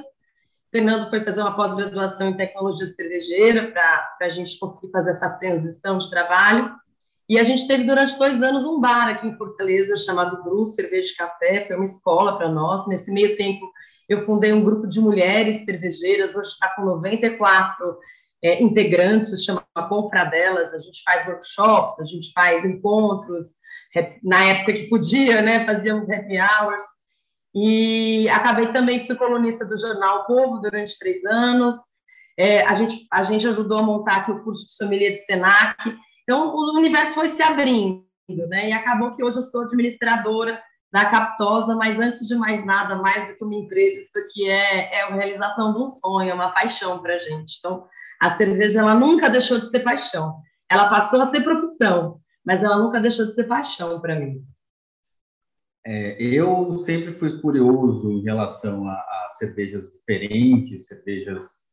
Fernando 0.72 1.10
foi 1.10 1.24
fazer 1.24 1.42
uma 1.42 1.56
pós-graduação 1.56 2.30
em 2.30 2.38
tecnologia 2.38 2.88
cervejeira 2.88 3.72
para 3.72 4.18
a 4.22 4.30
gente 4.30 4.60
conseguir 4.60 4.92
fazer 4.92 5.12
essa 5.12 5.30
transição 5.30 5.98
de 5.98 6.10
trabalho. 6.10 6.74
E 7.30 7.38
a 7.38 7.44
gente 7.44 7.68
teve 7.68 7.84
durante 7.84 8.18
dois 8.18 8.42
anos 8.42 8.66
um 8.66 8.80
bar 8.80 9.10
aqui 9.10 9.28
em 9.28 9.38
Fortaleza 9.38 9.98
chamado 9.98 10.44
Gru 10.44 10.66
Cerveja 10.66 11.12
e 11.12 11.16
Café, 11.16 11.66
foi 11.68 11.76
uma 11.76 11.84
escola 11.84 12.38
para 12.38 12.50
nós. 12.50 12.88
Nesse 12.88 13.12
meio 13.12 13.36
tempo, 13.36 13.70
eu 14.08 14.26
fundei 14.26 14.54
um 14.54 14.64
grupo 14.64 14.88
de 14.88 15.00
mulheres 15.00 15.66
cervejeiras, 15.66 16.36
hoje 16.36 16.50
está 16.50 16.74
com 16.76 16.86
94 16.86 17.98
é, 18.44 18.62
integrantes, 18.62 19.44
chama 19.44 19.66
Confradelas, 19.90 20.74
a 20.74 20.80
gente 20.80 21.02
faz 21.04 21.28
workshops, 21.28 22.00
a 22.00 22.06
gente 22.06 22.32
faz 22.32 22.64
encontros, 22.64 23.56
na 24.24 24.44
época 24.46 24.74
que 24.74 24.90
podia, 24.90 25.42
né, 25.42 25.66
fazíamos 25.66 26.10
happy 26.10 26.38
hours, 26.38 26.84
e 27.54 28.30
acabei 28.30 28.72
também, 28.72 29.08
fui 29.08 29.16
colunista 29.16 29.66
do 29.66 29.78
jornal 29.80 30.26
Povo 30.26 30.60
durante 30.60 30.98
três 31.00 31.24
anos, 31.26 31.76
é, 32.38 32.62
a, 32.66 32.74
gente, 32.76 33.08
a 33.12 33.24
gente 33.24 33.48
ajudou 33.48 33.80
a 33.80 33.84
montar 33.84 34.18
aqui 34.18 34.32
o 34.32 34.44
curso 34.44 34.66
de 34.68 34.74
sommelier 34.74 35.12
do 35.12 35.18
Senac, 35.18 35.76
então 36.24 36.54
o 36.56 36.78
universo 36.78 37.16
foi 37.16 37.28
se 37.28 37.42
abrindo, 37.42 38.06
né, 38.30 38.70
e 38.70 38.72
acabou 38.72 39.16
que 39.16 39.24
hoje 39.24 39.38
eu 39.38 39.42
sou 39.42 39.64
administradora 39.64 40.62
da 40.92 41.10
Captosa, 41.10 41.76
mas 41.76 42.00
antes 42.00 42.28
de 42.28 42.36
mais 42.36 42.66
nada, 42.66 42.96
mais 42.96 43.30
do 43.30 43.38
que 43.38 43.44
uma 43.44 43.56
empresa, 43.56 44.00
isso 44.00 44.18
aqui 44.18 44.50
é, 44.50 44.96
é 44.96 45.02
a 45.02 45.14
realização 45.14 45.74
de 45.74 45.80
um 45.80 45.88
sonho, 45.88 46.30
é 46.30 46.34
uma 46.34 46.52
paixão 46.52 47.02
para 47.02 47.16
a 47.16 47.20
gente. 47.20 47.58
Então, 47.60 47.86
a 48.22 48.38
cerveja 48.38 48.80
ela 48.80 48.96
nunca 48.96 49.30
deixou 49.30 49.60
de 49.60 49.70
ser 49.70 49.82
paixão. 49.82 50.42
Ela 50.70 50.90
passou 50.90 51.22
a 51.22 51.28
ser 51.28 51.42
profissão, 51.42 52.20
mas 52.46 52.64
ela 52.64 52.78
nunca 52.78 53.00
deixou 53.00 53.26
de 53.26 53.34
ser 53.34 53.46
paixão 53.46 54.02
para 54.02 54.20
mim. 54.20 54.44
É, 55.86 56.22
eu 56.22 56.78
sempre 56.78 57.14
fui 57.14 57.40
curioso 57.40 58.12
em 58.12 58.22
relação 58.22 58.86
a, 58.88 58.94
a 58.94 59.28
cervejas 59.38 59.90
diferentes, 59.90 60.88
cervejas 60.88 61.66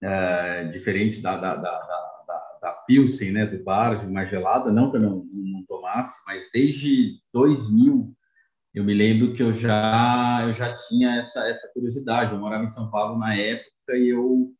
é, 0.00 0.64
diferentes 0.68 1.20
da, 1.20 1.36
da, 1.36 1.56
da, 1.56 1.78
da, 2.26 2.58
da 2.62 2.72
Pilsen, 2.86 3.32
né, 3.32 3.46
do 3.46 3.62
bar, 3.64 4.04
de 4.04 4.06
mais 4.06 4.30
gelada, 4.30 4.70
não 4.70 4.90
que 4.90 4.98
eu 4.98 5.00
não, 5.00 5.26
não 5.32 5.64
tomasse, 5.66 6.16
mas 6.26 6.48
desde 6.52 7.18
2000 7.32 8.14
eu 8.74 8.82
me 8.82 8.92
lembro 8.92 9.34
que 9.34 9.42
eu 9.42 9.54
já 9.54 10.40
eu 10.42 10.54
já 10.54 10.74
tinha 10.74 11.16
essa 11.16 11.48
essa 11.48 11.70
curiosidade. 11.72 12.32
Eu 12.32 12.40
morava 12.40 12.64
em 12.64 12.68
São 12.68 12.90
Paulo 12.90 13.18
na 13.18 13.34
época 13.34 13.96
e 13.96 14.08
eu 14.08 14.52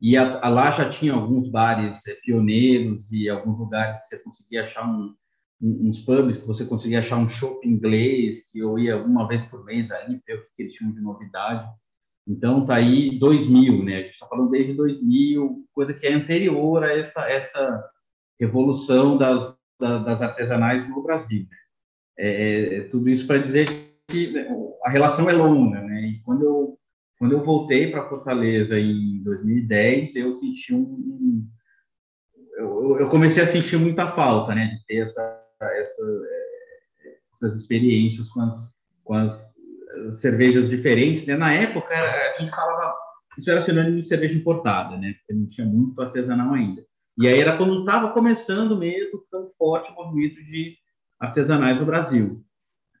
ia 0.00 0.40
lá 0.48 0.70
já 0.70 0.88
tinha 0.90 1.12
alguns 1.12 1.48
bares 1.48 2.06
é, 2.06 2.14
pioneiros 2.14 3.10
e 3.12 3.28
alguns 3.28 3.58
lugares 3.58 4.00
que 4.00 4.08
você 4.08 4.18
conseguia 4.18 4.62
achar 4.62 4.88
um, 4.88 5.14
um, 5.62 5.88
uns 5.88 6.00
pubs 6.00 6.38
que 6.38 6.46
você 6.46 6.64
conseguia 6.64 6.98
achar 6.98 7.16
um 7.16 7.28
shopping 7.28 7.68
inglês 7.68 8.50
que 8.50 8.58
eu 8.58 8.78
ia 8.78 8.96
uma 8.96 9.28
vez 9.28 9.44
por 9.44 9.64
mês 9.64 9.90
ali 9.90 10.20
ver 10.26 10.38
o 10.38 10.42
que 10.56 10.62
eles 10.62 10.72
tinham 10.72 10.92
de 10.92 11.00
novidade. 11.00 11.68
Então, 12.26 12.64
tá 12.64 12.74
aí 12.76 13.18
2000, 13.18 13.84
né? 13.84 13.96
A 13.96 14.02
gente 14.02 14.12
está 14.12 14.26
falando 14.26 14.50
desde 14.50 14.74
2000, 14.74 15.64
coisa 15.72 15.94
que 15.94 16.06
é 16.06 16.12
anterior 16.12 16.84
a 16.84 16.92
essa, 16.96 17.22
essa 17.28 17.84
evolução 18.38 19.18
das, 19.18 19.54
das 19.78 20.22
artesanais 20.22 20.88
no 20.88 21.02
Brasil. 21.02 21.46
Né? 21.50 21.56
É, 22.18 22.76
é, 22.76 22.80
tudo 22.82 23.08
isso 23.08 23.26
para 23.26 23.38
dizer 23.38 23.66
que 24.08 24.34
a 24.84 24.90
relação 24.90 25.28
é 25.28 25.32
longa, 25.32 25.80
né? 25.80 26.00
E 26.02 26.22
quando 26.22 26.44
eu, 26.44 26.78
quando 27.18 27.32
eu 27.32 27.44
voltei 27.44 27.90
para 27.90 28.08
Fortaleza 28.08 28.78
em 28.78 29.22
2010, 29.22 30.16
eu 30.16 30.34
senti 30.34 30.74
um, 30.74 31.46
eu, 32.56 32.98
eu, 33.00 33.08
comecei 33.08 33.42
a 33.42 33.46
sentir 33.46 33.78
muita 33.78 34.12
falta, 34.12 34.54
né? 34.54 34.66
De 34.66 34.86
ter 34.86 34.96
essa, 35.02 35.44
essa, 35.62 36.22
essas 37.32 37.56
experiências 37.56 38.28
com 38.28 38.40
as, 38.40 38.54
com 39.04 39.14
as 39.14 39.54
cervejas 40.12 40.68
diferentes, 40.68 41.24
né? 41.26 41.36
Na 41.36 41.52
época, 41.52 41.94
a 41.94 42.38
gente 42.38 42.50
falava, 42.50 42.94
isso 43.38 43.50
era 43.50 43.62
sinônimo 43.62 44.00
de 44.00 44.06
cerveja 44.06 44.36
importada, 44.36 44.96
né? 44.96 45.14
Porque 45.18 45.32
não 45.32 45.46
tinha 45.46 45.66
muito 45.66 46.00
artesanal 46.00 46.52
ainda. 46.54 46.84
E 47.18 47.26
aí 47.26 47.40
era 47.40 47.56
quando 47.56 47.80
estava 47.80 48.12
começando 48.12 48.76
mesmo, 48.76 49.20
ficando 49.22 49.50
forte 49.56 49.90
o 49.90 49.94
movimento 49.94 50.36
de 50.44 50.76
artesanais 51.20 51.78
no 51.78 51.86
Brasil. 51.86 52.42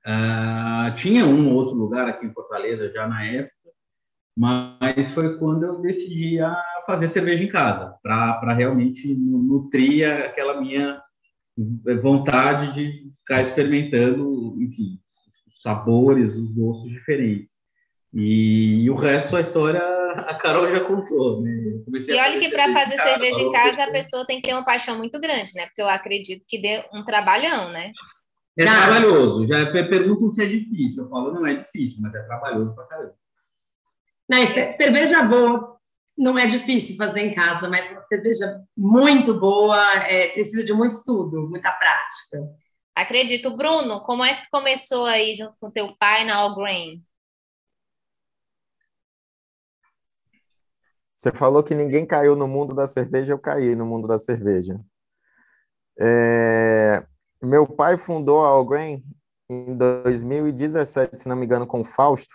Uh, 0.06 0.94
tinha 0.94 1.26
um 1.26 1.48
ou 1.48 1.54
outro 1.54 1.74
lugar 1.74 2.06
aqui 2.06 2.26
em 2.26 2.32
Fortaleza 2.32 2.90
já 2.92 3.08
na 3.08 3.24
época, 3.24 3.54
mas 4.36 5.12
foi 5.12 5.36
quando 5.38 5.64
eu 5.64 5.80
decidi 5.80 6.40
a 6.40 6.56
fazer 6.86 7.08
cerveja 7.08 7.44
em 7.44 7.48
casa, 7.48 7.94
para 8.02 8.54
realmente 8.54 9.14
nutrir 9.14 10.10
aquela 10.10 10.60
minha 10.60 11.00
vontade 12.02 12.72
de 12.74 13.10
ficar 13.18 13.42
experimentando, 13.42 14.56
enfim, 14.62 14.98
os 15.48 15.60
sabores, 15.60 16.34
os 16.34 16.52
gostos 16.52 16.90
diferentes. 16.90 17.48
E, 18.12 18.84
e, 18.84 18.90
o 18.90 18.96
resto 18.96 19.32
da 19.32 19.40
história 19.40 19.80
a 19.80 20.34
Carol 20.34 20.68
já 20.68 20.80
contou, 20.80 21.42
né? 21.42 21.52
e 22.08 22.18
olha 22.18 22.40
que 22.40 22.48
para 22.48 22.72
fazer 22.72 22.98
cerveja 22.98 23.40
em 23.40 23.52
casa 23.52 23.84
a 23.84 23.92
pessoa 23.92 24.26
tem 24.26 24.40
que 24.40 24.48
ter 24.48 24.54
uma 24.54 24.64
paixão 24.64 24.98
muito 24.98 25.20
grande, 25.20 25.52
né? 25.54 25.66
Porque 25.66 25.80
eu 25.80 25.88
acredito 25.88 26.44
que 26.48 26.60
dê 26.60 26.84
um 26.92 27.04
trabalhão, 27.04 27.70
né? 27.70 27.92
É 28.58 28.64
trabalhoso. 28.64 29.46
Já 29.46 29.70
perguntam 29.72 30.30
se 30.30 30.42
é 30.42 30.46
difícil. 30.46 31.04
Eu 31.04 31.10
falo, 31.10 31.32
não 31.32 31.46
é 31.46 31.54
difícil, 31.54 31.98
mas 32.02 32.14
é 32.14 32.22
trabalhoso 32.22 32.74
pra 32.74 32.86
caramba. 32.86 33.14
Não, 34.28 34.38
cerveja 34.72 35.22
boa 35.22 35.80
não 36.20 36.38
é 36.38 36.46
difícil 36.46 36.96
fazer 36.96 37.20
em 37.20 37.34
casa, 37.34 37.68
mas 37.68 37.90
uma 37.90 38.02
cerveja 38.06 38.62
muito 38.76 39.38
boa 39.40 39.80
é, 40.04 40.28
precisa 40.28 40.62
de 40.62 40.72
muito 40.72 40.92
estudo, 40.92 41.48
muita 41.48 41.72
prática. 41.72 42.46
Acredito. 42.94 43.56
Bruno, 43.56 44.02
como 44.02 44.22
é 44.22 44.34
que 44.34 44.50
começou 44.50 45.06
aí 45.06 45.34
junto 45.34 45.54
com 45.58 45.70
teu 45.70 45.96
pai 45.96 46.26
na 46.26 46.36
All 46.36 46.54
Grain? 46.54 47.02
Você 51.16 51.32
falou 51.32 51.62
que 51.62 51.74
ninguém 51.74 52.06
caiu 52.06 52.36
no 52.36 52.46
mundo 52.46 52.74
da 52.74 52.86
cerveja, 52.86 53.32
eu 53.32 53.38
caí 53.38 53.74
no 53.74 53.86
mundo 53.86 54.06
da 54.06 54.18
cerveja. 54.18 54.78
É... 55.98 57.06
Meu 57.42 57.66
pai 57.66 57.96
fundou 57.96 58.44
a 58.44 58.48
Algrain 58.48 59.02
em 59.48 59.76
2017, 59.76 61.22
se 61.22 61.28
não 61.28 61.36
me 61.36 61.46
engano, 61.46 61.66
com 61.66 61.80
o 61.80 61.84
Fausto. 61.84 62.34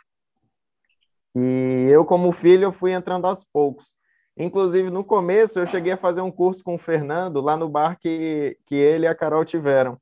E 1.36 1.88
eu, 1.92 2.06
como 2.06 2.32
filho, 2.32 2.64
eu 2.64 2.74
fui 2.74 2.92
entrando 2.92 3.26
aos 3.26 3.46
poucos. 3.54 3.94
Inclusive, 4.38 4.90
no 4.90 5.04
começo, 5.04 5.60
eu 5.60 5.66
cheguei 5.66 5.94
a 5.94 5.98
fazer 5.98 6.22
um 6.22 6.32
curso 6.32 6.64
com 6.64 6.76
o 6.76 6.80
Fernando 6.80 7.40
lá 7.40 7.56
no 7.56 7.70
bar 7.70 7.98
que, 8.00 8.58
que 8.66 8.76
ele 8.76 9.06
e 9.06 9.08
a 9.08 9.16
Carol 9.16 9.46
tiveram. 9.46 9.98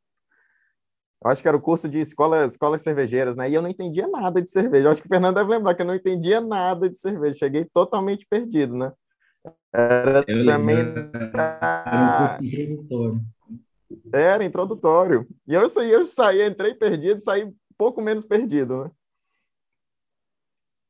Eu 1.24 1.32
acho 1.32 1.42
que 1.42 1.48
era 1.48 1.56
o 1.56 1.62
curso 1.62 1.88
de 1.88 2.00
escola, 2.00 2.46
escolas 2.46 2.82
cervejeiras, 2.82 3.38
né? 3.38 3.50
E 3.50 3.54
eu 3.54 3.62
não 3.62 3.70
entendia 3.70 4.08
nada 4.08 4.42
de 4.42 4.50
cerveja. 4.50 4.88
Eu 4.88 4.92
acho 4.92 5.02
que 5.02 5.08
o 5.08 5.10
Fernando 5.10 5.36
deve 5.36 5.50
lembrar 5.50 5.76
que 5.76 5.82
eu 5.82 5.86
não 5.86 5.96
entendia 5.96 6.42
nada 6.42 6.90
de 6.90 6.98
cerveja. 6.98 7.40
Cheguei 7.40 7.66
totalmente 7.66 8.26
perdido, 8.28 8.76
né? 8.76 8.92
Era 9.74 10.24
eu 10.28 10.46
também. 10.46 10.80
Era 10.80 12.38
um 12.42 12.46
introdutório. 12.46 13.22
Era 14.14 14.44
introdutório. 14.44 15.28
E 15.48 15.54
eu 15.54 15.70
saí, 15.70 15.92
eu 15.92 16.06
saí, 16.06 16.46
entrei 16.46 16.74
perdido, 16.74 17.20
saí 17.20 17.52
pouco 17.78 18.02
menos 18.02 18.26
perdido, 18.26 18.86
né? 18.86 18.92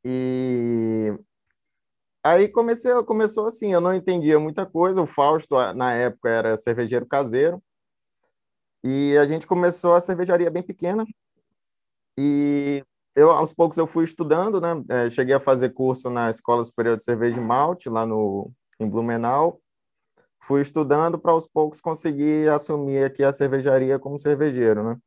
E 0.05 1.17
aí 2.23 2.47
comecei, 2.49 2.91
começou 3.03 3.45
assim, 3.45 3.73
eu 3.73 3.81
não 3.81 3.93
entendia 3.93 4.39
muita 4.39 4.65
coisa. 4.65 5.01
O 5.01 5.07
Fausto, 5.07 5.55
na 5.73 5.93
época, 5.93 6.29
era 6.29 6.57
cervejeiro 6.57 7.05
caseiro. 7.05 7.61
E 8.83 9.17
a 9.17 9.25
gente 9.25 9.47
começou 9.47 9.93
a 9.93 10.01
cervejaria 10.01 10.51
bem 10.51 10.61
pequena. 10.61 11.05
E 12.19 12.83
eu, 13.15 13.31
aos 13.31 13.53
poucos, 13.53 13.77
eu 13.77 13.87
fui 13.87 14.03
estudando, 14.03 14.59
né? 14.59 14.83
É, 14.89 15.09
cheguei 15.09 15.33
a 15.33 15.39
fazer 15.39 15.69
curso 15.69 16.09
na 16.09 16.29
Escola 16.29 16.63
Superior 16.63 16.97
de 16.97 17.03
Cerveja 17.03 17.39
e 17.39 17.43
Malte, 17.43 17.89
lá 17.89 18.05
no, 18.05 18.51
em 18.79 18.89
Blumenau. 18.89 19.62
Fui 20.43 20.61
estudando 20.61 21.17
para, 21.17 21.31
aos 21.31 21.47
poucos, 21.47 21.79
conseguir 21.79 22.49
assumir 22.49 23.05
aqui 23.05 23.23
a 23.23 23.31
cervejaria 23.31 23.97
como 23.97 24.19
cervejeiro, 24.19 24.83
né? 24.83 24.97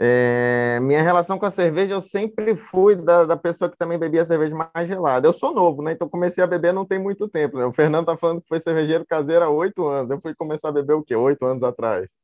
É, 0.00 0.78
minha 0.80 1.02
relação 1.02 1.40
com 1.40 1.46
a 1.46 1.50
cerveja, 1.50 1.94
eu 1.94 2.00
sempre 2.00 2.54
fui 2.54 2.94
da, 2.94 3.24
da, 3.24 3.36
pessoa 3.36 3.68
que 3.68 3.76
também 3.76 3.98
bebia 3.98 4.24
cerveja 4.24 4.54
mais 4.54 4.86
gelada. 4.86 5.26
Eu 5.26 5.32
sou 5.32 5.52
novo, 5.52 5.82
né? 5.82 5.90
Então 5.90 6.08
comecei 6.08 6.42
a 6.42 6.46
beber 6.46 6.72
não 6.72 6.86
tem 6.86 7.00
muito 7.00 7.26
tempo. 7.28 7.58
Né? 7.58 7.64
O 7.64 7.72
Fernando 7.72 8.06
tá 8.06 8.16
falando 8.16 8.40
que 8.40 8.46
foi 8.46 8.60
cervejeiro 8.60 9.04
caseiro 9.04 9.44
há 9.44 9.50
oito 9.50 9.84
anos. 9.84 10.12
Eu 10.12 10.20
fui 10.20 10.32
começar 10.32 10.68
a 10.68 10.72
beber 10.72 10.92
o 10.92 11.02
quê? 11.02 11.16
Oito 11.16 11.44
anos 11.44 11.64
atrás. 11.64 12.16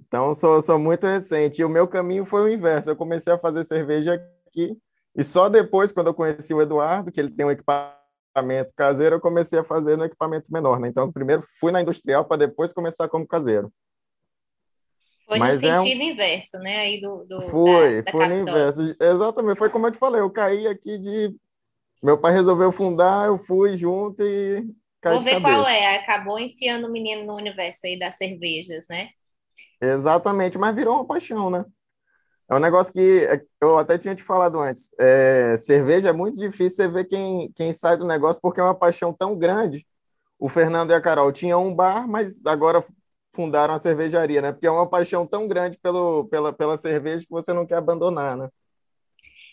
Então 0.00 0.34
sou, 0.34 0.60
sou 0.60 0.80
muito 0.80 1.06
recente. 1.06 1.60
E 1.60 1.64
o 1.64 1.68
meu 1.68 1.86
caminho 1.86 2.24
foi 2.26 2.42
o 2.42 2.48
inverso. 2.48 2.90
Eu 2.90 2.96
comecei 2.96 3.32
a 3.32 3.38
fazer 3.38 3.62
cerveja 3.62 4.20
aqui. 4.48 4.76
E 5.14 5.22
só 5.22 5.48
depois, 5.48 5.92
quando 5.92 6.08
eu 6.08 6.14
conheci 6.14 6.52
o 6.52 6.60
Eduardo, 6.60 7.12
que 7.12 7.20
ele 7.20 7.30
tem 7.30 7.46
um 7.46 7.50
equipamento 7.52 7.99
caseiro, 8.76 9.16
eu 9.16 9.20
comecei 9.20 9.58
a 9.58 9.64
fazer 9.64 9.96
no 9.96 10.04
equipamento 10.04 10.52
menor. 10.52 10.78
Né? 10.80 10.88
Então, 10.88 11.12
primeiro 11.12 11.44
fui 11.58 11.72
na 11.72 11.82
industrial 11.82 12.24
para 12.24 12.38
depois 12.38 12.72
começar 12.72 13.08
como 13.08 13.26
caseiro. 13.26 13.72
Foi 15.26 15.38
Mas 15.38 15.62
no 15.62 15.68
sentido 15.68 16.02
é 16.02 16.04
um... 16.04 16.10
inverso, 16.10 16.58
né? 16.58 16.76
Aí 16.78 17.00
do, 17.00 17.24
do 17.24 17.48
foi, 17.50 18.02
da, 18.02 18.02
da 18.02 18.10
foi 18.10 18.26
no 18.26 18.34
inverso. 18.34 18.96
Exatamente, 19.00 19.58
foi 19.58 19.70
como 19.70 19.86
eu 19.86 19.92
te 19.92 19.98
falei, 19.98 20.20
eu 20.20 20.30
caí 20.30 20.66
aqui 20.66 20.98
de. 20.98 21.36
Meu 22.02 22.18
pai 22.18 22.32
resolveu 22.32 22.72
fundar, 22.72 23.28
eu 23.28 23.38
fui 23.38 23.76
junto 23.76 24.24
e. 24.24 24.66
Caí 25.00 25.14
Vou 25.14 25.22
ver 25.22 25.40
qual 25.40 25.68
é. 25.68 25.98
Acabou 25.98 26.36
enfiando 26.36 26.88
o 26.88 26.90
menino 26.90 27.24
no 27.24 27.36
universo 27.36 27.86
aí 27.86 27.96
das 27.96 28.16
cervejas, 28.16 28.86
né? 28.90 29.10
Exatamente, 29.80 30.58
mas 30.58 30.74
virou 30.74 30.96
uma 30.96 31.06
paixão, 31.06 31.48
né? 31.48 31.64
É 32.50 32.54
um 32.56 32.58
negócio 32.58 32.92
que 32.92 33.24
é, 33.26 33.40
eu 33.60 33.78
até 33.78 33.96
tinha 33.96 34.14
te 34.14 34.24
falado 34.24 34.58
antes. 34.58 34.90
É, 34.98 35.56
cerveja 35.56 36.08
é 36.08 36.12
muito 36.12 36.36
difícil 36.36 36.76
você 36.76 36.88
ver 36.88 37.04
quem, 37.04 37.52
quem 37.52 37.72
sai 37.72 37.96
do 37.96 38.04
negócio 38.04 38.42
porque 38.42 38.58
é 38.58 38.62
uma 38.64 38.74
paixão 38.74 39.12
tão 39.12 39.38
grande. 39.38 39.86
O 40.36 40.48
Fernando 40.48 40.90
e 40.90 40.94
a 40.94 41.00
Carol 41.00 41.30
tinham 41.30 41.64
um 41.64 41.72
bar, 41.72 42.08
mas 42.08 42.44
agora 42.44 42.84
fundaram 43.32 43.74
a 43.74 43.78
cervejaria, 43.78 44.42
né? 44.42 44.50
Porque 44.50 44.66
é 44.66 44.70
uma 44.70 44.88
paixão 44.88 45.24
tão 45.24 45.46
grande 45.46 45.78
pelo, 45.78 46.24
pela, 46.26 46.52
pela 46.52 46.76
cerveja 46.76 47.24
que 47.24 47.30
você 47.30 47.52
não 47.52 47.64
quer 47.64 47.76
abandonar, 47.76 48.36
né? 48.36 48.48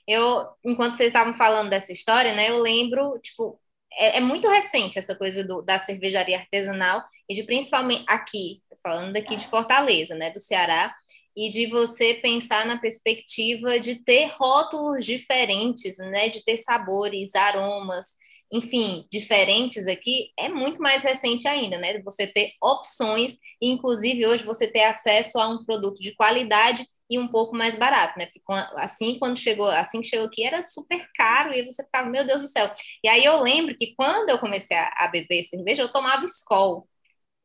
Eu, 0.07 0.47
enquanto 0.65 0.95
vocês 0.95 1.09
estavam 1.09 1.35
falando 1.35 1.69
dessa 1.69 1.91
história, 1.91 2.33
né, 2.33 2.49
eu 2.49 2.61
lembro, 2.61 3.19
tipo, 3.19 3.59
é, 3.91 4.17
é 4.17 4.21
muito 4.21 4.47
recente 4.47 4.97
essa 4.97 5.15
coisa 5.15 5.43
do, 5.43 5.61
da 5.61 5.77
cervejaria 5.77 6.39
artesanal 6.39 7.03
e 7.29 7.35
de 7.35 7.43
principalmente 7.43 8.05
aqui, 8.07 8.63
falando 8.87 9.13
daqui 9.13 9.35
de 9.35 9.47
Fortaleza, 9.47 10.15
né, 10.15 10.31
do 10.31 10.39
Ceará, 10.39 10.95
e 11.35 11.51
de 11.51 11.67
você 11.67 12.15
pensar 12.15 12.65
na 12.65 12.79
perspectiva 12.79 13.79
de 13.79 13.95
ter 13.95 14.31
rótulos 14.39 15.05
diferentes, 15.05 15.97
né, 15.97 16.29
de 16.29 16.43
ter 16.43 16.57
sabores, 16.57 17.35
aromas, 17.35 18.15
enfim, 18.51 19.05
diferentes 19.11 19.87
aqui, 19.87 20.31
é 20.39 20.47
muito 20.47 20.81
mais 20.81 21.03
recente 21.03 21.45
ainda, 21.49 21.77
né? 21.77 22.01
Você 22.03 22.25
ter 22.27 22.53
opções, 22.63 23.39
inclusive 23.61 24.25
hoje 24.25 24.45
você 24.45 24.71
ter 24.71 24.83
acesso 24.83 25.37
a 25.37 25.49
um 25.49 25.65
produto 25.65 26.01
de 26.01 26.15
qualidade 26.15 26.87
e 27.09 27.19
um 27.19 27.27
pouco 27.27 27.55
mais 27.57 27.75
barato, 27.75 28.17
né? 28.17 28.25
Porque 28.27 28.41
assim 28.77 29.19
quando 29.19 29.37
chegou, 29.37 29.67
assim 29.67 29.99
que 29.99 30.07
chegou 30.07 30.27
aqui 30.27 30.45
era 30.45 30.63
super 30.63 31.05
caro 31.13 31.53
e 31.53 31.65
você 31.65 31.83
ficava, 31.83 32.09
meu 32.09 32.25
Deus 32.25 32.41
do 32.41 32.47
céu. 32.47 32.71
E 33.03 33.09
aí 33.09 33.23
eu 33.25 33.41
lembro 33.41 33.75
que 33.75 33.93
quando 33.95 34.29
eu 34.29 34.39
comecei 34.39 34.77
a, 34.77 34.93
a 34.95 35.07
beber 35.09 35.43
cerveja, 35.43 35.81
eu 35.81 35.91
tomava 35.91 36.25
Skol, 36.25 36.87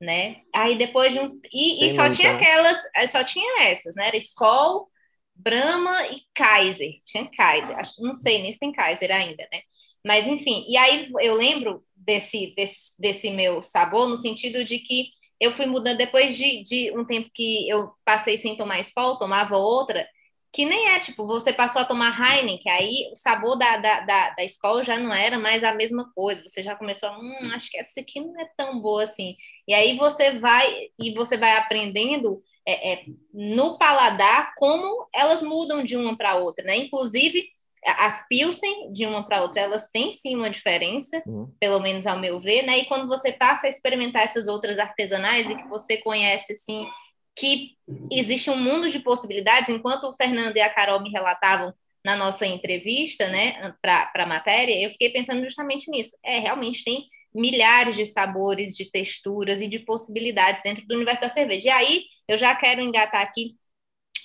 né? 0.02 0.40
Aí 0.52 0.76
depois 0.76 1.12
de 1.12 1.21
um 1.21 1.40
e, 1.52 1.87
e 1.87 1.90
só 1.90 2.11
tinha 2.11 2.35
aquelas, 2.35 2.76
só 3.11 3.23
tinha 3.23 3.62
essas, 3.62 3.94
né? 3.94 4.09
Era 4.09 4.16
Skol, 4.16 4.88
Brahma 5.35 6.09
e 6.09 6.23
Kaiser. 6.35 7.00
Tinha 7.06 7.30
Kaiser. 7.30 7.76
Acho, 7.78 7.94
não 8.02 8.16
sei 8.16 8.42
nem 8.42 8.52
se 8.52 8.59
tem 8.59 8.73
Kaiser 8.73 9.11
ainda, 9.12 9.49
né? 9.52 9.61
Mas, 10.04 10.26
enfim, 10.26 10.64
e 10.68 10.76
aí 10.76 11.09
eu 11.21 11.35
lembro 11.35 11.85
desse, 11.94 12.52
desse, 12.56 12.92
desse 12.99 13.30
meu 13.30 13.62
sabor 13.62 14.09
no 14.09 14.16
sentido 14.16 14.64
de 14.64 14.80
que 14.80 15.11
eu 15.40 15.52
fui 15.52 15.66
mudando 15.66 15.99
depois 15.99 16.37
de, 16.37 16.62
de 16.64 16.92
um 16.99 17.04
tempo 17.04 17.30
que 17.32 17.68
eu 17.68 17.92
passei 18.04 18.37
sem 18.37 18.56
tomar 18.56 18.80
escola, 18.80 19.18
tomava 19.18 19.56
outra, 19.56 20.04
que 20.52 20.66
nem 20.66 20.90
é, 20.90 21.00
tipo, 21.00 21.26
você 21.26 21.52
passou 21.52 21.80
a 21.80 21.85
tomar 21.85 22.14
Heineken, 22.14 22.71
aí 22.71 23.11
o 23.12 23.16
sabor 23.16 23.56
da, 23.56 23.78
da, 23.78 24.00
da, 24.00 24.30
da 24.30 24.44
escola 24.44 24.85
já 24.85 24.99
não 24.99 25.12
era 25.12 25.38
mais 25.38 25.64
a 25.64 25.75
mesma 25.75 26.12
coisa, 26.14 26.42
você 26.42 26.62
já 26.62 26.76
começou 26.76 27.09
a, 27.09 27.18
hum, 27.18 27.50
acho 27.54 27.71
que 27.71 27.78
essa 27.78 28.00
aqui 28.00 28.21
não 28.21 28.38
é 28.38 28.44
tão 28.56 28.78
boa 28.78 29.04
assim. 29.04 29.35
E 29.66 29.73
aí 29.73 29.97
você 29.97 30.38
vai, 30.38 30.88
e 30.99 31.14
você 31.14 31.38
vai 31.38 31.56
aprendendo 31.56 32.42
é, 32.66 32.92
é, 32.92 33.04
no 33.32 33.78
paladar 33.78 34.52
como 34.56 35.09
elas 35.14 35.42
mudam 35.42 35.82
de 35.82 35.97
uma 35.97 36.16
para 36.16 36.37
outra, 36.37 36.64
né? 36.64 36.76
Inclusive, 36.76 37.49
as 37.85 38.26
Pilsen, 38.28 38.92
de 38.92 39.06
uma 39.06 39.26
para 39.26 39.42
outra, 39.42 39.62
elas 39.62 39.88
têm 39.90 40.14
sim 40.14 40.37
uma 40.37 40.50
diferença, 40.50 41.18
sim. 41.18 41.47
pelo 41.59 41.80
menos 41.80 42.06
ao 42.06 42.18
meu 42.18 42.38
ver, 42.40 42.62
né? 42.62 42.78
E 42.78 42.85
quando 42.85 43.09
você 43.09 43.32
passa 43.32 43.66
a 43.66 43.71
experimentar 43.71 44.23
essas 44.23 44.47
outras 44.49 44.78
artesanais 44.78 45.49
e 45.49 45.56
que 45.56 45.66
você 45.68 45.97
conhece, 45.97 46.52
assim, 46.52 46.87
que 47.35 47.77
existe 48.11 48.51
um 48.51 48.57
mundo 48.57 48.89
de 48.91 49.01
possibilidades, 49.01 49.69
enquanto 49.69 50.05
o 50.05 50.17
Fernando 50.17 50.57
e 50.57 50.61
a 50.61 50.73
Carol 50.73 51.03
me 51.03 51.11
relatavam 51.11 51.73
na 52.05 52.17
nossa 52.17 52.47
entrevista, 52.47 53.29
né, 53.29 53.75
para 53.81 54.11
a 54.15 54.27
matéria, 54.27 54.75
eu 54.81 54.91
fiquei 54.91 55.11
pensando 55.11 55.45
justamente 55.45 55.91
nisso. 55.91 56.17
É, 56.23 56.39
realmente 56.41 56.85
tem 56.85 57.09
milhares 57.35 57.97
de 57.97 58.07
sabores, 58.07 58.77
de 58.77 58.91
texturas 58.91 59.61
e 59.61 59.69
de 59.69 59.79
possibilidades 59.79 60.62
dentro 60.62 60.87
do 60.87 60.95
universo 60.95 61.23
da 61.23 61.31
cerveja. 61.31 61.69
E 61.69 61.71
aí, 61.71 62.05
eu 62.29 62.37
já 62.37 62.55
quero 62.55 62.81
engatar 62.81 63.23
aqui 63.23 63.57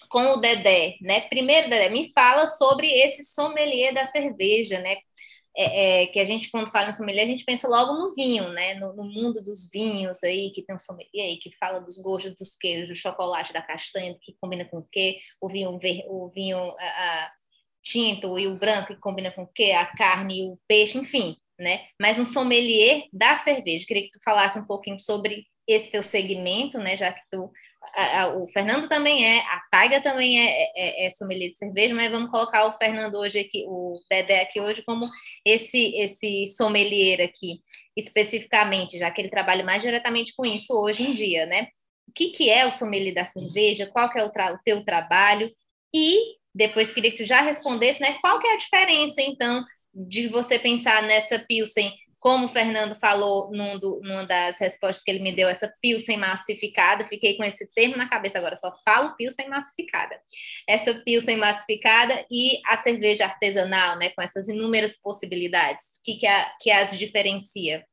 com 0.09 0.33
o 0.33 0.37
Dedé, 0.37 0.95
né? 1.01 1.21
Primeiro, 1.21 1.69
Dedé, 1.69 1.89
me 1.89 2.11
fala 2.13 2.47
sobre 2.47 2.87
esse 2.87 3.23
sommelier 3.23 3.93
da 3.93 4.05
cerveja, 4.05 4.79
né? 4.79 4.97
É, 5.59 6.03
é, 6.03 6.07
que 6.07 6.19
a 6.19 6.25
gente, 6.25 6.51
quando 6.51 6.69
fala 6.69 6.89
em 6.89 6.93
sommelier, 6.93 7.25
a 7.25 7.27
gente 7.27 7.43
pensa 7.43 7.67
logo 7.67 7.93
no 7.93 8.13
vinho, 8.13 8.49
né? 8.49 8.75
No, 8.75 8.93
no, 8.93 9.03
mundo 9.05 9.43
dos 9.43 9.67
vinhos 9.71 10.23
aí, 10.23 10.51
que 10.51 10.61
tem 10.61 10.75
um 10.75 10.79
sommelier 10.79 11.25
aí, 11.25 11.37
que 11.37 11.49
fala 11.57 11.79
dos 11.79 11.97
gostos 11.97 12.35
dos 12.35 12.55
queijos, 12.55 12.87
do 12.87 12.95
chocolate, 12.95 13.51
da 13.51 13.61
castanha, 13.61 14.15
que 14.21 14.35
combina 14.39 14.65
com 14.65 14.77
o 14.77 14.87
quê? 14.91 15.19
O 15.41 15.49
vinho, 15.49 15.79
ver, 15.79 16.03
o 16.07 16.29
vinho 16.29 16.57
a, 16.57 16.83
a, 16.83 17.31
tinto 17.81 18.37
e 18.37 18.45
o 18.45 18.55
branco, 18.55 18.93
que 18.93 18.99
combina 18.99 19.31
com 19.31 19.43
o 19.43 19.47
quê? 19.47 19.71
A 19.71 19.87
carne 19.97 20.41
e 20.41 20.51
o 20.51 20.59
peixe, 20.67 20.95
enfim, 20.99 21.35
né? 21.59 21.87
Mas 21.99 22.19
um 22.19 22.25
sommelier 22.25 23.05
da 23.11 23.35
cerveja. 23.37 23.85
Queria 23.87 24.03
que 24.03 24.11
tu 24.11 24.19
falasse 24.23 24.59
um 24.59 24.67
pouquinho 24.67 24.99
sobre 24.99 25.43
esse 25.67 25.91
teu 25.91 26.03
segmento, 26.03 26.77
né? 26.77 26.95
Já 26.95 27.11
que 27.11 27.21
tu 27.31 27.51
a, 27.93 28.35
o 28.35 28.47
Fernando 28.49 28.87
também 28.87 29.25
é, 29.25 29.39
a 29.39 29.61
Taiga 29.71 30.01
também 30.01 30.39
é, 30.39 30.71
é, 30.75 31.05
é, 31.05 31.09
sommelier 31.11 31.51
de 31.51 31.57
cerveja, 31.57 31.93
mas 31.93 32.11
vamos 32.11 32.29
colocar 32.29 32.65
o 32.65 32.77
Fernando 32.77 33.15
hoje 33.15 33.39
aqui, 33.39 33.65
o 33.67 33.99
Dedé 34.09 34.41
aqui 34.41 34.59
hoje 34.59 34.83
como 34.83 35.09
esse 35.45 35.95
esse 35.97 36.47
sommelier 36.55 37.21
aqui, 37.21 37.61
especificamente, 37.95 38.99
já 38.99 39.11
que 39.11 39.21
ele 39.21 39.29
trabalha 39.29 39.63
mais 39.63 39.81
diretamente 39.81 40.33
com 40.35 40.45
isso 40.45 40.73
hoje 40.73 41.03
em 41.03 41.13
dia, 41.13 41.45
né? 41.45 41.67
O 42.07 42.11
que, 42.13 42.29
que 42.29 42.49
é 42.49 42.65
o 42.65 42.71
sommelier 42.71 43.13
da 43.13 43.25
cerveja? 43.25 43.87
Qual 43.87 44.09
que 44.09 44.19
é 44.19 44.23
o, 44.23 44.27
o 44.29 44.59
teu 44.63 44.83
trabalho? 44.83 45.51
E 45.93 46.37
depois 46.53 46.93
queria 46.93 47.11
que 47.11 47.17
tu 47.17 47.25
já 47.25 47.41
respondesse, 47.41 48.01
né? 48.01 48.17
Qual 48.21 48.39
que 48.39 48.47
é 48.47 48.53
a 48.53 48.57
diferença, 48.57 49.21
então, 49.21 49.63
de 49.93 50.27
você 50.27 50.57
pensar 50.57 51.03
nessa 51.03 51.39
Pilsen 51.39 51.91
como 52.19 52.47
o 52.47 52.49
Fernando 52.49 52.95
falou 52.95 53.51
num 53.51 53.77
do, 53.79 53.99
numa 54.03 54.25
das 54.25 54.57
respostas 54.59 55.03
que 55.03 55.11
ele 55.11 55.23
me 55.23 55.35
deu, 55.35 55.47
essa 55.47 55.71
Pilsen 55.81 56.17
massificada, 56.17 57.05
fiquei 57.05 57.37
com 57.37 57.43
esse 57.43 57.71
termo 57.73 57.95
na 57.95 58.09
cabeça 58.09 58.37
agora, 58.37 58.55
só 58.55 58.73
falo 58.83 59.15
Pilsen 59.15 59.49
massificada. 59.49 60.15
Essa 60.67 60.95
Pilsen 61.05 61.37
massificada 61.37 62.25
e 62.31 62.59
a 62.65 62.77
cerveja 62.77 63.25
artesanal, 63.25 63.97
né, 63.97 64.09
com 64.09 64.21
essas 64.21 64.47
inúmeras 64.47 64.97
possibilidades, 65.01 65.85
o 65.99 66.03
que, 66.03 66.15
que, 66.15 66.27
a, 66.27 66.55
que 66.59 66.71
as 66.71 66.97
diferencia? 66.97 67.85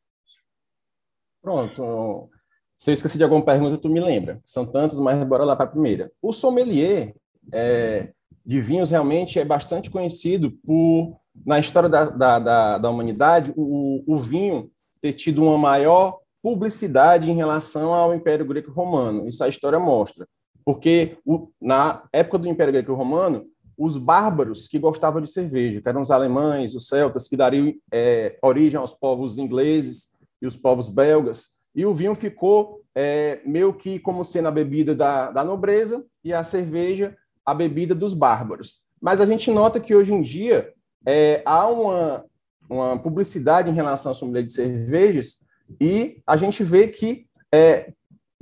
Pronto. 1.42 2.30
Se 2.76 2.90
eu 2.90 2.94
esqueci 2.94 3.18
de 3.18 3.24
alguma 3.24 3.44
pergunta, 3.44 3.78
tu 3.78 3.88
me 3.88 4.00
lembra. 4.00 4.40
São 4.44 4.66
tantas, 4.66 4.98
mas 4.98 5.22
bora 5.24 5.44
lá 5.44 5.54
para 5.54 5.66
a 5.66 5.70
primeira. 5.70 6.10
O 6.20 6.32
sommelier 6.32 7.14
é, 7.52 8.10
de 8.44 8.60
vinhos 8.60 8.90
realmente 8.90 9.38
é 9.38 9.44
bastante 9.44 9.90
conhecido 9.90 10.50
por 10.64 11.20
na 11.44 11.58
história 11.58 11.88
da, 11.88 12.04
da, 12.06 12.38
da, 12.38 12.78
da 12.78 12.90
humanidade, 12.90 13.52
o, 13.56 14.02
o 14.06 14.18
vinho 14.18 14.70
ter 15.00 15.12
tido 15.12 15.42
uma 15.42 15.58
maior 15.58 16.18
publicidade 16.42 17.30
em 17.30 17.34
relação 17.34 17.92
ao 17.92 18.14
Império 18.14 18.46
Greco-Romano. 18.46 19.26
Isso 19.28 19.42
a 19.42 19.48
história 19.48 19.78
mostra. 19.78 20.26
Porque 20.64 21.18
o, 21.24 21.50
na 21.60 22.04
época 22.12 22.38
do 22.38 22.48
Império 22.48 22.72
Greco-Romano, 22.72 23.46
os 23.76 23.96
bárbaros 23.96 24.68
que 24.68 24.78
gostavam 24.78 25.20
de 25.20 25.30
cerveja, 25.30 25.80
que 25.80 25.88
eram 25.88 26.02
os 26.02 26.10
alemães, 26.10 26.74
os 26.74 26.86
celtas, 26.86 27.28
que 27.28 27.36
dariam 27.36 27.72
é, 27.92 28.38
origem 28.42 28.78
aos 28.78 28.92
povos 28.92 29.38
ingleses 29.38 30.10
e 30.40 30.46
os 30.46 30.56
povos 30.56 30.88
belgas, 30.88 31.48
e 31.74 31.84
o 31.84 31.92
vinho 31.92 32.14
ficou 32.14 32.82
é, 32.94 33.40
meio 33.44 33.74
que 33.74 33.98
como 33.98 34.24
sendo 34.24 34.48
a 34.48 34.52
bebida 34.52 34.94
da, 34.94 35.32
da 35.32 35.42
nobreza 35.42 36.04
e 36.22 36.32
a 36.32 36.44
cerveja 36.44 37.16
a 37.44 37.52
bebida 37.52 37.94
dos 37.94 38.14
bárbaros. 38.14 38.80
Mas 39.00 39.20
a 39.20 39.26
gente 39.26 39.50
nota 39.50 39.80
que 39.80 39.94
hoje 39.94 40.14
em 40.14 40.22
dia 40.22 40.72
é, 41.06 41.42
há 41.44 41.66
uma, 41.66 42.24
uma 42.68 42.98
publicidade 42.98 43.70
em 43.70 43.74
relação 43.74 44.12
à 44.12 44.14
sommelier 44.14 44.44
de 44.44 44.52
cervejas 44.52 45.44
e 45.80 46.22
a 46.26 46.36
gente 46.36 46.62
vê 46.62 46.88
que 46.88 47.26
é, 47.52 47.92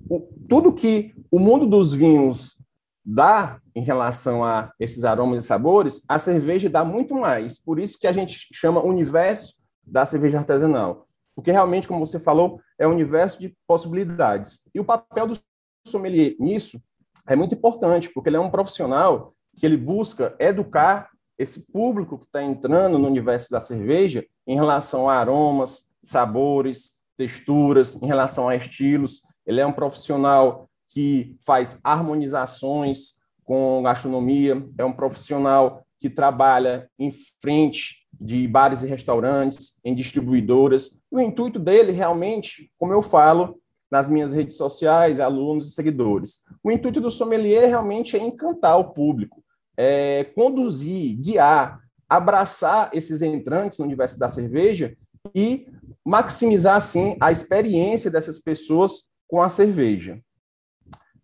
o, 0.08 0.20
tudo 0.48 0.72
que 0.72 1.14
o 1.30 1.38
mundo 1.38 1.66
dos 1.66 1.92
vinhos 1.92 2.56
dá 3.04 3.60
em 3.74 3.82
relação 3.82 4.44
a 4.44 4.72
esses 4.78 5.04
aromas 5.04 5.44
e 5.44 5.46
sabores, 5.46 6.04
a 6.08 6.18
cerveja 6.18 6.68
dá 6.68 6.84
muito 6.84 7.14
mais. 7.14 7.58
Por 7.58 7.78
isso 7.78 7.98
que 7.98 8.06
a 8.06 8.12
gente 8.12 8.48
chama 8.52 8.84
universo 8.84 9.54
da 9.82 10.04
cerveja 10.04 10.38
artesanal. 10.38 11.06
Porque 11.34 11.50
realmente, 11.50 11.88
como 11.88 12.04
você 12.04 12.20
falou, 12.20 12.60
é 12.78 12.86
um 12.86 12.92
universo 12.92 13.40
de 13.40 13.56
possibilidades. 13.66 14.60
E 14.74 14.78
o 14.78 14.84
papel 14.84 15.26
do 15.26 15.38
sommelier 15.86 16.36
nisso 16.38 16.80
é 17.26 17.34
muito 17.34 17.54
importante, 17.54 18.10
porque 18.12 18.28
ele 18.28 18.36
é 18.36 18.40
um 18.40 18.50
profissional 18.50 19.34
que 19.56 19.64
ele 19.64 19.76
busca 19.76 20.34
educar 20.38 21.08
esse 21.42 21.66
público 21.72 22.18
que 22.18 22.26
está 22.26 22.42
entrando 22.42 22.98
no 22.98 23.06
universo 23.06 23.50
da 23.50 23.60
cerveja 23.60 24.24
em 24.46 24.54
relação 24.54 25.08
a 25.08 25.14
aromas, 25.14 25.90
sabores, 26.02 26.92
texturas, 27.16 28.00
em 28.02 28.06
relação 28.06 28.48
a 28.48 28.56
estilos. 28.56 29.22
Ele 29.46 29.60
é 29.60 29.66
um 29.66 29.72
profissional 29.72 30.68
que 30.88 31.36
faz 31.44 31.78
harmonizações 31.82 33.14
com 33.44 33.82
gastronomia, 33.82 34.64
é 34.78 34.84
um 34.84 34.92
profissional 34.92 35.84
que 36.00 36.10
trabalha 36.10 36.88
em 36.98 37.12
frente 37.40 38.06
de 38.12 38.46
bares 38.46 38.82
e 38.82 38.86
restaurantes, 38.86 39.76
em 39.84 39.94
distribuidoras. 39.94 40.98
O 41.10 41.20
intuito 41.20 41.58
dele, 41.58 41.92
realmente, 41.92 42.70
como 42.78 42.92
eu 42.92 43.02
falo 43.02 43.58
nas 43.90 44.08
minhas 44.08 44.32
redes 44.32 44.56
sociais, 44.56 45.20
alunos 45.20 45.68
e 45.68 45.74
seguidores, 45.74 46.42
o 46.62 46.70
intuito 46.70 47.00
do 47.00 47.10
sommelier 47.10 47.68
realmente 47.68 48.16
é 48.16 48.20
encantar 48.20 48.78
o 48.78 48.92
público, 48.92 49.41
é, 49.76 50.24
conduzir, 50.24 51.18
guiar, 51.20 51.80
abraçar 52.08 52.90
esses 52.92 53.22
entrantes 53.22 53.78
no 53.78 53.84
universo 53.84 54.18
da 54.18 54.28
cerveja 54.28 54.96
e 55.34 55.66
maximizar, 56.04 56.76
assim, 56.76 57.16
a 57.20 57.30
experiência 57.30 58.10
dessas 58.10 58.38
pessoas 58.38 59.08
com 59.28 59.40
a 59.40 59.48
cerveja. 59.48 60.20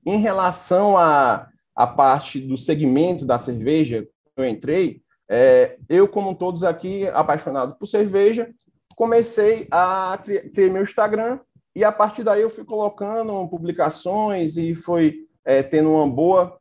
Em 0.07 0.19
relação 0.19 0.97
à, 0.97 1.49
à 1.75 1.87
parte 1.87 2.41
do 2.41 2.57
segmento 2.57 3.27
da 3.27 3.37
cerveja 3.37 4.07
eu 4.37 4.47
entrei, 4.47 5.03
é, 5.29 5.77
eu, 5.89 6.09
como 6.09 6.35
todos 6.35 6.65
aqui, 6.65 7.07
apaixonado 7.09 7.77
por 7.77 7.87
cerveja, 7.87 8.51
comecei 8.97 9.69
a 9.71 10.19
criar 10.55 10.73
meu 10.73 10.83
Instagram 10.83 11.41
e 11.75 11.85
a 11.85 11.93
partir 11.93 12.25
daí 12.25 12.43
eu 12.43 12.51
fui 12.51 12.65
colocando 12.65 13.47
publicações 13.49 14.57
e 14.57 14.75
foi 14.75 15.27
é, 15.45 15.63
tendo 15.63 15.91
uma 15.91 16.09
boa 16.09 16.59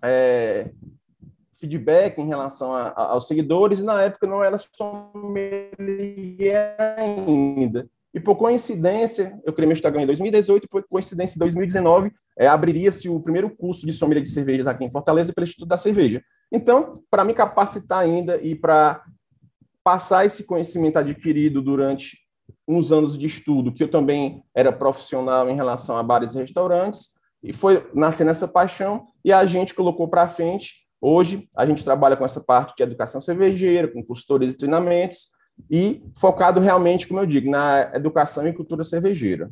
é, 0.00 0.70
feedback 1.58 2.18
em 2.18 2.26
relação 2.28 2.72
a, 2.72 2.88
a, 2.88 3.12
aos 3.12 3.26
seguidores, 3.26 3.80
e 3.80 3.84
na 3.84 4.02
época 4.02 4.26
não 4.26 4.42
era 4.42 4.56
sommelier 4.58 5.76
ainda. 6.96 7.88
E 8.14 8.20
por 8.20 8.36
coincidência, 8.36 9.38
eu 9.44 9.52
criei 9.52 9.66
meu 9.66 9.74
Instagram 9.74 10.02
em 10.02 10.06
2018, 10.06 10.64
e 10.64 10.68
por 10.68 10.82
coincidência, 10.88 11.36
em 11.36 11.40
2019, 11.40 12.10
é, 12.38 12.46
abriria-se 12.46 13.08
o 13.08 13.20
primeiro 13.20 13.50
curso 13.50 13.84
de 13.84 13.92
sommelier 13.92 14.22
de 14.22 14.30
cervejas 14.30 14.66
aqui 14.66 14.84
em 14.84 14.90
Fortaleza 14.90 15.32
pelo 15.32 15.44
Instituto 15.44 15.68
da 15.68 15.76
Cerveja. 15.76 16.22
Então, 16.50 16.94
para 17.10 17.24
me 17.24 17.34
capacitar 17.34 17.98
ainda 17.98 18.40
e 18.40 18.54
para 18.54 19.04
passar 19.84 20.24
esse 20.24 20.44
conhecimento 20.44 20.98
adquirido 20.98 21.60
durante 21.60 22.18
uns 22.66 22.92
anos 22.92 23.18
de 23.18 23.26
estudo, 23.26 23.72
que 23.72 23.82
eu 23.82 23.88
também 23.88 24.42
era 24.54 24.72
profissional 24.72 25.48
em 25.48 25.54
relação 25.54 25.96
a 25.96 26.02
bares 26.02 26.34
e 26.34 26.38
restaurantes, 26.38 27.10
e 27.42 27.52
foi 27.52 27.88
nascendo 27.94 28.30
essa 28.30 28.48
paixão, 28.48 29.06
e 29.24 29.32
a 29.32 29.46
gente 29.46 29.74
colocou 29.74 30.08
para 30.08 30.28
frente 30.28 30.87
Hoje, 31.00 31.48
a 31.56 31.64
gente 31.64 31.84
trabalha 31.84 32.16
com 32.16 32.24
essa 32.24 32.40
parte 32.40 32.74
de 32.76 32.82
educação 32.82 33.20
cervejeira, 33.20 33.88
com 33.88 34.04
consultorias 34.04 34.52
e 34.52 34.58
treinamentos, 34.58 35.28
e 35.70 36.02
focado 36.18 36.60
realmente, 36.60 37.06
como 37.06 37.20
eu 37.20 37.26
digo, 37.26 37.50
na 37.50 37.90
educação 37.94 38.46
e 38.46 38.52
cultura 38.52 38.84
cervejeira. 38.84 39.50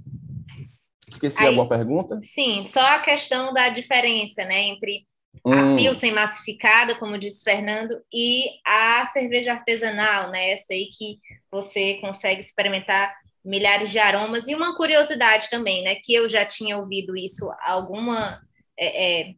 Esqueci 1.08 1.40
Aí, 1.40 1.48
alguma 1.48 1.68
pergunta? 1.68 2.20
Sim, 2.22 2.62
só 2.64 2.80
a 2.80 3.00
questão 3.00 3.52
da 3.52 3.68
diferença 3.68 4.44
né, 4.44 4.62
entre 4.62 5.06
hum. 5.44 5.74
a 5.74 5.76
Pilsen 5.76 6.12
massificada, 6.12 6.96
como 6.96 7.18
disse 7.18 7.44
Fernando, 7.44 7.94
e 8.12 8.44
a 8.66 9.06
cerveja 9.12 9.52
artesanal, 9.52 10.30
né, 10.30 10.50
essa 10.50 10.72
aí 10.72 10.88
que 10.96 11.18
você 11.50 11.94
consegue 12.00 12.40
experimentar 12.40 13.14
milhares 13.44 13.90
de 13.90 13.98
aromas. 13.98 14.48
E 14.48 14.54
uma 14.54 14.76
curiosidade 14.76 15.48
também, 15.48 15.84
né, 15.84 15.94
que 15.96 16.12
eu 16.12 16.28
já 16.28 16.44
tinha 16.44 16.76
ouvido 16.76 17.16
isso 17.16 17.48
alguma 17.62 18.40
é, 18.78 19.28
é, 19.28 19.34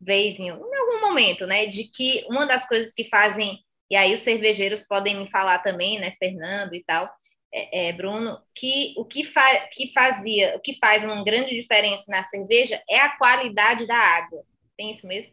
vez, 0.00 0.38
em, 0.38 0.50
algum 0.50 1.00
momento, 1.00 1.46
né, 1.46 1.66
de 1.66 1.84
que 1.84 2.24
uma 2.28 2.46
das 2.46 2.68
coisas 2.68 2.92
que 2.92 3.08
fazem, 3.08 3.58
e 3.90 3.96
aí 3.96 4.14
os 4.14 4.22
cervejeiros 4.22 4.84
podem 4.84 5.18
me 5.18 5.30
falar 5.30 5.60
também, 5.60 5.98
né, 5.98 6.12
Fernando 6.18 6.74
e 6.74 6.84
tal, 6.84 7.10
é, 7.52 7.88
é, 7.88 7.92
Bruno, 7.92 8.38
que 8.54 8.94
o 8.98 9.04
que, 9.04 9.24
fa 9.24 9.66
que 9.72 9.92
fazia, 9.92 10.56
o 10.56 10.60
que 10.60 10.78
faz 10.78 11.02
uma 11.04 11.24
grande 11.24 11.54
diferença 11.54 12.04
na 12.08 12.22
cerveja 12.24 12.82
é 12.88 12.98
a 12.98 13.16
qualidade 13.16 13.86
da 13.86 13.96
água. 13.96 14.42
Tem 14.76 14.90
isso 14.90 15.06
mesmo? 15.06 15.32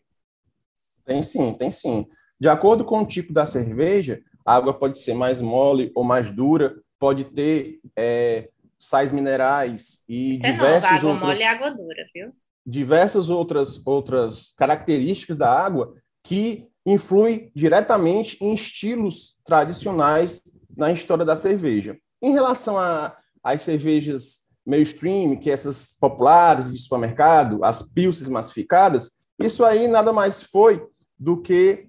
Tem 1.06 1.22
sim, 1.22 1.54
tem 1.54 1.70
sim. 1.70 2.06
De 2.40 2.48
acordo 2.48 2.86
com 2.86 3.00
o 3.00 3.06
tipo 3.06 3.34
da 3.34 3.46
cerveja, 3.46 4.22
a 4.46 4.56
água 4.56 4.74
pode 4.74 5.00
ser 5.00 5.14
mais 5.14 5.42
mole 5.42 5.92
ou 5.96 6.04
mais 6.04 6.30
dura, 6.30 6.76
pode 6.98 7.26
ter 7.26 7.80
é, 7.96 8.50
sais 8.80 9.12
minerais 9.12 10.04
e 10.08 10.34
Isso 10.34 10.44
diversos 10.44 10.90
é 10.90 10.94
novo, 10.94 10.98
água 10.98 11.10
outros, 11.12 11.28
mole 11.28 11.40
e 11.40 11.44
água 11.44 11.70
dura, 11.72 12.06
viu? 12.14 12.34
Diversas 12.66 13.30
outras, 13.30 13.82
outras 13.86 14.54
características 14.58 15.38
da 15.38 15.52
água 15.52 15.94
que 16.24 16.68
influem 16.86 17.52
diretamente 17.56 18.38
em 18.42 18.54
estilos 18.54 19.38
tradicionais 19.46 20.42
na 20.76 20.92
história 20.92 21.26
da 21.26 21.36
cerveja. 21.36 21.98
Em 22.22 22.32
relação 22.32 22.76
às 23.44 23.62
cervejas 23.62 24.44
mainstream, 24.66 25.36
que 25.36 25.52
essas 25.52 25.94
populares 26.00 26.72
de 26.72 26.80
supermercado, 26.80 27.64
as 27.64 27.82
pilses 27.82 28.28
massificadas, 28.30 29.18
isso 29.40 29.66
aí 29.66 29.88
nada 29.88 30.14
mais 30.14 30.42
foi 30.42 30.82
do 31.20 31.42
que 31.42 31.88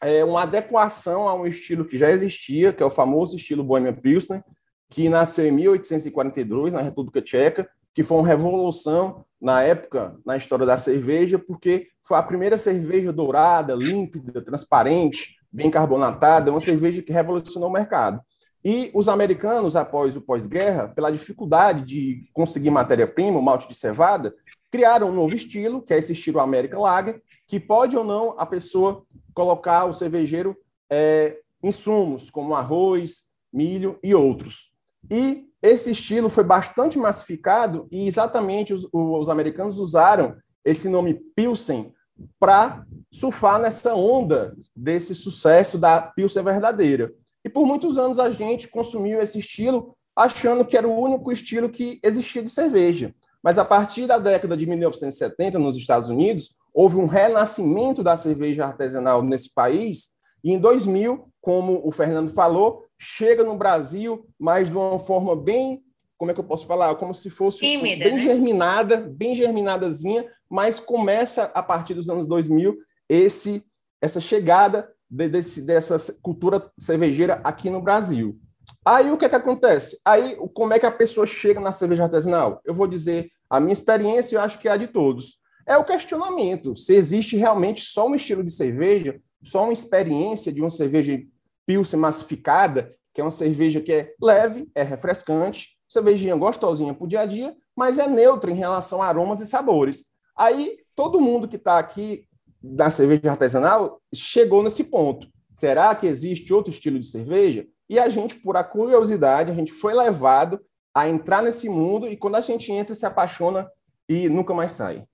é, 0.00 0.24
uma 0.24 0.42
adequação 0.42 1.28
a 1.28 1.34
um 1.34 1.46
estilo 1.46 1.84
que 1.84 1.98
já 1.98 2.10
existia, 2.10 2.72
que 2.72 2.82
é 2.82 2.86
o 2.86 2.90
famoso 2.90 3.36
estilo 3.36 3.64
Bohemian 3.64 3.94
Pilsner, 3.94 4.42
que 4.88 5.08
nasceu 5.08 5.46
em 5.46 5.52
1842 5.52 6.72
na 6.72 6.80
República 6.80 7.20
Tcheca, 7.20 7.68
que 7.94 8.02
foi 8.02 8.18
uma 8.18 8.26
revolução 8.26 9.24
na 9.46 9.62
época 9.62 10.16
na 10.26 10.36
história 10.36 10.66
da 10.66 10.76
cerveja, 10.76 11.38
porque 11.38 11.86
foi 12.02 12.18
a 12.18 12.22
primeira 12.22 12.58
cerveja 12.58 13.12
dourada, 13.12 13.76
límpida, 13.76 14.42
transparente, 14.42 15.36
bem 15.52 15.70
carbonatada, 15.70 16.50
uma 16.50 16.58
cerveja 16.58 17.00
que 17.00 17.12
revolucionou 17.12 17.68
o 17.68 17.72
mercado. 17.72 18.20
E 18.64 18.90
os 18.92 19.08
americanos, 19.08 19.76
após 19.76 20.16
o 20.16 20.20
pós-guerra, 20.20 20.88
pela 20.88 21.12
dificuldade 21.12 21.82
de 21.82 22.28
conseguir 22.32 22.70
matéria-prima, 22.70 23.38
o 23.38 23.42
malte 23.42 23.68
de 23.68 23.76
cevada, 23.76 24.34
criaram 24.68 25.10
um 25.10 25.14
novo 25.14 25.32
estilo, 25.32 25.80
que 25.80 25.94
é 25.94 25.98
esse 25.98 26.12
estilo 26.12 26.40
American 26.40 26.82
Lager, 26.82 27.22
que 27.46 27.60
pode 27.60 27.96
ou 27.96 28.02
não 28.02 28.34
a 28.36 28.44
pessoa 28.44 29.04
colocar 29.32 29.84
o 29.84 29.94
cervejeiro 29.94 30.56
é, 30.90 31.38
insumos, 31.62 32.30
como 32.30 32.52
arroz, 32.52 33.26
milho 33.52 33.96
e 34.02 34.12
outros. 34.12 34.75
E 35.10 35.46
esse 35.62 35.90
estilo 35.90 36.28
foi 36.28 36.44
bastante 36.44 36.98
massificado 36.98 37.88
e 37.90 38.06
exatamente 38.06 38.72
os, 38.72 38.86
os 38.92 39.28
americanos 39.28 39.78
usaram 39.78 40.36
esse 40.64 40.88
nome 40.88 41.14
Pilsen 41.34 41.92
para 42.38 42.84
surfar 43.12 43.60
nessa 43.60 43.94
onda 43.94 44.56
desse 44.74 45.14
sucesso 45.14 45.78
da 45.78 46.00
Pilsen 46.00 46.42
verdadeira. 46.42 47.12
E 47.44 47.48
por 47.48 47.66
muitos 47.66 47.98
anos 47.98 48.18
a 48.18 48.30
gente 48.30 48.68
consumiu 48.68 49.20
esse 49.20 49.38
estilo 49.38 49.96
achando 50.14 50.64
que 50.64 50.76
era 50.76 50.88
o 50.88 50.98
único 50.98 51.30
estilo 51.30 51.68
que 51.68 52.00
existia 52.02 52.42
de 52.42 52.50
cerveja. 52.50 53.14
Mas 53.42 53.58
a 53.58 53.64
partir 53.64 54.06
da 54.06 54.18
década 54.18 54.56
de 54.56 54.66
1970, 54.66 55.58
nos 55.58 55.76
Estados 55.76 56.08
Unidos, 56.08 56.56
houve 56.74 56.96
um 56.96 57.06
renascimento 57.06 58.02
da 58.02 58.16
cerveja 58.16 58.66
artesanal 58.66 59.22
nesse 59.22 59.52
país, 59.52 60.08
e 60.42 60.52
em 60.52 60.58
2000, 60.58 61.28
como 61.40 61.80
o 61.84 61.92
Fernando 61.92 62.30
falou, 62.30 62.85
chega 62.98 63.44
no 63.44 63.56
Brasil, 63.56 64.26
mas 64.38 64.68
de 64.68 64.76
uma 64.76 64.98
forma 64.98 65.36
bem, 65.36 65.82
como 66.16 66.30
é 66.30 66.34
que 66.34 66.40
eu 66.40 66.44
posso 66.44 66.66
falar? 66.66 66.94
Como 66.96 67.14
se 67.14 67.28
fosse 67.28 67.60
Tímida, 67.60 68.04
bem 68.04 68.14
né? 68.14 68.20
germinada, 68.20 68.96
bem 68.96 69.34
germinadazinha, 69.34 70.26
mas 70.48 70.80
começa 70.80 71.44
a 71.54 71.62
partir 71.62 71.94
dos 71.94 72.08
anos 72.08 72.26
2000 72.26 72.76
esse 73.08 73.64
essa 74.00 74.20
chegada 74.20 74.90
de, 75.08 75.28
desse, 75.28 75.62
dessa 75.62 75.96
cultura 76.20 76.60
cervejeira 76.78 77.40
aqui 77.42 77.70
no 77.70 77.80
Brasil. 77.80 78.38
Aí 78.84 79.10
o 79.10 79.16
que 79.16 79.24
é 79.24 79.28
que 79.28 79.34
acontece? 79.34 79.98
Aí 80.04 80.36
como 80.54 80.72
é 80.72 80.78
que 80.78 80.86
a 80.86 80.90
pessoa 80.90 81.26
chega 81.26 81.60
na 81.60 81.72
cerveja 81.72 82.04
artesanal? 82.04 82.60
Eu 82.64 82.74
vou 82.74 82.86
dizer 82.86 83.30
a 83.48 83.58
minha 83.58 83.72
experiência, 83.72 84.36
eu 84.36 84.40
acho 84.40 84.58
que 84.58 84.68
é 84.68 84.72
a 84.72 84.76
de 84.76 84.86
todos 84.86 85.40
é 85.66 85.76
o 85.76 85.84
questionamento 85.84 86.76
se 86.76 86.94
existe 86.94 87.36
realmente 87.36 87.82
só 87.82 88.06
um 88.06 88.14
estilo 88.14 88.44
de 88.44 88.52
cerveja, 88.52 89.20
só 89.42 89.64
uma 89.64 89.72
experiência 89.72 90.52
de 90.52 90.60
uma 90.60 90.70
cerveja 90.70 91.20
Pilsen 91.66 91.98
massificada, 91.98 92.94
que 93.12 93.20
é 93.20 93.24
uma 93.24 93.30
cerveja 93.30 93.80
que 93.80 93.92
é 93.92 94.14
leve, 94.22 94.70
é 94.74 94.82
refrescante, 94.82 95.76
cervejinha 95.88 96.36
gostosinha 96.36 96.94
para 96.94 97.04
o 97.04 97.08
dia 97.08 97.20
a 97.20 97.26
dia, 97.26 97.54
mas 97.74 97.98
é 97.98 98.08
neutra 98.08 98.50
em 98.50 98.54
relação 98.54 99.02
a 99.02 99.06
aromas 99.06 99.40
e 99.40 99.46
sabores. 99.46 100.06
Aí, 100.36 100.78
todo 100.94 101.20
mundo 101.20 101.48
que 101.48 101.56
está 101.56 101.78
aqui 101.78 102.26
da 102.62 102.90
cerveja 102.90 103.30
artesanal 103.30 104.00
chegou 104.14 104.62
nesse 104.62 104.84
ponto. 104.84 105.28
Será 105.54 105.94
que 105.94 106.06
existe 106.06 106.52
outro 106.52 106.72
estilo 106.72 106.98
de 106.98 107.08
cerveja? 107.08 107.66
E 107.88 107.98
a 107.98 108.08
gente, 108.08 108.36
por 108.36 108.56
a 108.56 108.64
curiosidade, 108.64 109.50
a 109.50 109.54
gente 109.54 109.72
foi 109.72 109.94
levado 109.94 110.60
a 110.94 111.08
entrar 111.08 111.42
nesse 111.42 111.68
mundo 111.68 112.08
e 112.08 112.16
quando 112.16 112.36
a 112.36 112.40
gente 112.40 112.72
entra, 112.72 112.94
se 112.94 113.06
apaixona 113.06 113.70
e 114.08 114.28
nunca 114.28 114.52
mais 114.54 114.72
sai. 114.72 115.04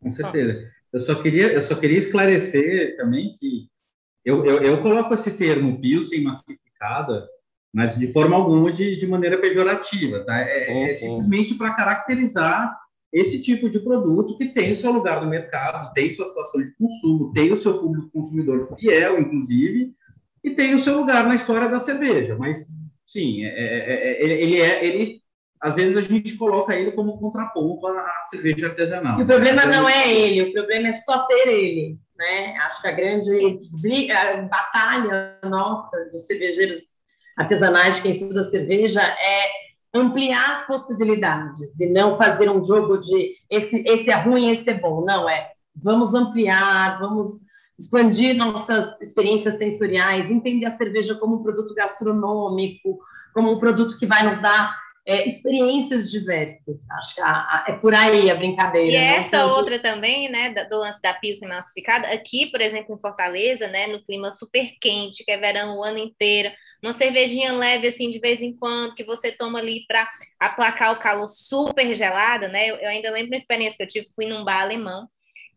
Com 0.00 0.10
certeza. 0.10 0.66
Eu 0.92 1.00
só 1.00 1.14
queria, 1.22 1.52
eu 1.52 1.62
só 1.62 1.74
queria 1.74 1.98
esclarecer 1.98 2.96
também 2.96 3.34
que 3.38 3.68
eu, 4.28 4.44
eu, 4.44 4.58
eu 4.58 4.82
coloco 4.82 5.14
esse 5.14 5.30
termo 5.30 5.80
Pilsen 5.80 6.22
massificada, 6.22 7.26
mas 7.72 7.98
de 7.98 8.12
forma 8.12 8.36
alguma 8.36 8.70
de, 8.70 8.94
de 8.96 9.06
maneira 9.06 9.38
pejorativa, 9.38 10.22
tá? 10.24 10.38
É, 10.40 10.84
é 10.84 10.88
simplesmente 10.88 11.54
para 11.54 11.72
caracterizar 11.72 12.76
esse 13.10 13.40
tipo 13.40 13.70
de 13.70 13.80
produto 13.80 14.36
que 14.36 14.48
tem 14.48 14.70
o 14.70 14.76
seu 14.76 14.92
lugar 14.92 15.22
no 15.22 15.30
mercado, 15.30 15.94
tem 15.94 16.14
sua 16.14 16.26
situação 16.26 16.62
de 16.62 16.74
consumo, 16.74 17.32
tem 17.32 17.50
o 17.50 17.56
seu 17.56 17.78
público 17.78 18.10
consumidor 18.10 18.76
fiel, 18.76 19.18
inclusive, 19.18 19.94
e 20.44 20.50
tem 20.50 20.74
o 20.74 20.78
seu 20.78 20.98
lugar 20.98 21.26
na 21.26 21.34
história 21.34 21.68
da 21.68 21.80
cerveja. 21.80 22.36
Mas, 22.38 22.66
sim, 23.06 23.44
é, 23.44 23.48
é, 23.48 24.10
é, 24.10 24.24
ele, 24.24 24.60
é, 24.60 24.84
ele 24.84 25.22
às 25.58 25.76
vezes 25.76 25.96
a 25.96 26.02
gente 26.02 26.36
coloca 26.36 26.76
ele 26.76 26.92
como 26.92 27.18
contraponto 27.18 27.86
à 27.86 28.24
cerveja 28.28 28.66
artesanal. 28.66 29.18
E 29.18 29.22
o 29.22 29.26
problema 29.26 29.64
não 29.64 29.88
é 29.88 30.12
ele, 30.12 30.42
o 30.42 30.52
problema 30.52 30.88
é 30.88 30.92
só 30.92 31.24
ter 31.24 31.48
ele. 31.48 31.98
Né? 32.18 32.56
Acho 32.58 32.82
que 32.82 32.88
a 32.88 32.92
grande 32.92 33.58
briga, 33.80 34.48
batalha 34.50 35.38
nossa 35.44 35.96
dos 36.10 36.26
cervejeiros 36.26 36.80
artesanais, 37.36 38.00
quem 38.00 38.10
estuda 38.10 38.42
cerveja, 38.42 39.00
é 39.00 39.48
ampliar 39.94 40.58
as 40.58 40.66
possibilidades 40.66 41.78
e 41.78 41.92
não 41.92 42.18
fazer 42.18 42.50
um 42.50 42.64
jogo 42.64 42.98
de 42.98 43.34
esse, 43.48 43.84
esse 43.86 44.10
é 44.10 44.16
ruim, 44.16 44.50
esse 44.50 44.68
é 44.68 44.74
bom. 44.74 45.04
Não, 45.04 45.28
é 45.28 45.52
vamos 45.76 46.12
ampliar, 46.12 46.98
vamos 46.98 47.46
expandir 47.78 48.36
nossas 48.36 49.00
experiências 49.00 49.56
sensoriais, 49.56 50.28
entender 50.28 50.66
a 50.66 50.76
cerveja 50.76 51.14
como 51.14 51.36
um 51.36 51.42
produto 51.42 51.72
gastronômico, 51.74 52.98
como 53.32 53.52
um 53.52 53.60
produto 53.60 53.96
que 53.96 54.06
vai 54.06 54.24
nos 54.24 54.38
dar 54.38 54.76
é, 55.08 55.26
experiências 55.26 56.10
diversas. 56.10 56.76
Acho 56.90 57.14
que 57.14 57.20
a, 57.22 57.30
a, 57.30 57.64
é 57.68 57.72
por 57.72 57.94
aí 57.94 58.30
a 58.30 58.34
brincadeira. 58.34 58.92
E 58.92 58.94
essa 58.94 59.46
outra 59.46 59.78
também, 59.80 60.28
né, 60.30 60.52
do 60.68 60.76
lance 60.76 61.00
da 61.00 61.14
Pilsen 61.14 61.48
massificada, 61.48 62.08
aqui, 62.08 62.50
por 62.50 62.60
exemplo, 62.60 62.94
em 62.94 63.00
Fortaleza, 63.00 63.66
né, 63.68 63.86
no 63.86 64.04
clima 64.04 64.30
super 64.30 64.70
quente, 64.78 65.24
que 65.24 65.30
é 65.30 65.38
verão 65.38 65.78
o 65.78 65.82
ano 65.82 65.96
inteiro, 65.96 66.52
uma 66.82 66.92
cervejinha 66.92 67.52
leve, 67.54 67.88
assim, 67.88 68.10
de 68.10 68.18
vez 68.18 68.42
em 68.42 68.54
quando, 68.54 68.94
que 68.94 69.02
você 69.02 69.32
toma 69.32 69.58
ali 69.58 69.86
para 69.88 70.06
aplacar 70.38 70.92
o 70.92 71.00
calor 71.00 71.26
super 71.26 71.96
gelado, 71.96 72.46
né, 72.48 72.68
eu, 72.68 72.76
eu 72.76 72.88
ainda 72.90 73.10
lembro 73.10 73.28
uma 73.28 73.36
experiência 73.36 73.78
que 73.78 73.84
eu 73.84 73.88
tive, 73.88 74.14
fui 74.14 74.26
num 74.26 74.44
bar 74.44 74.60
alemão, 74.60 75.08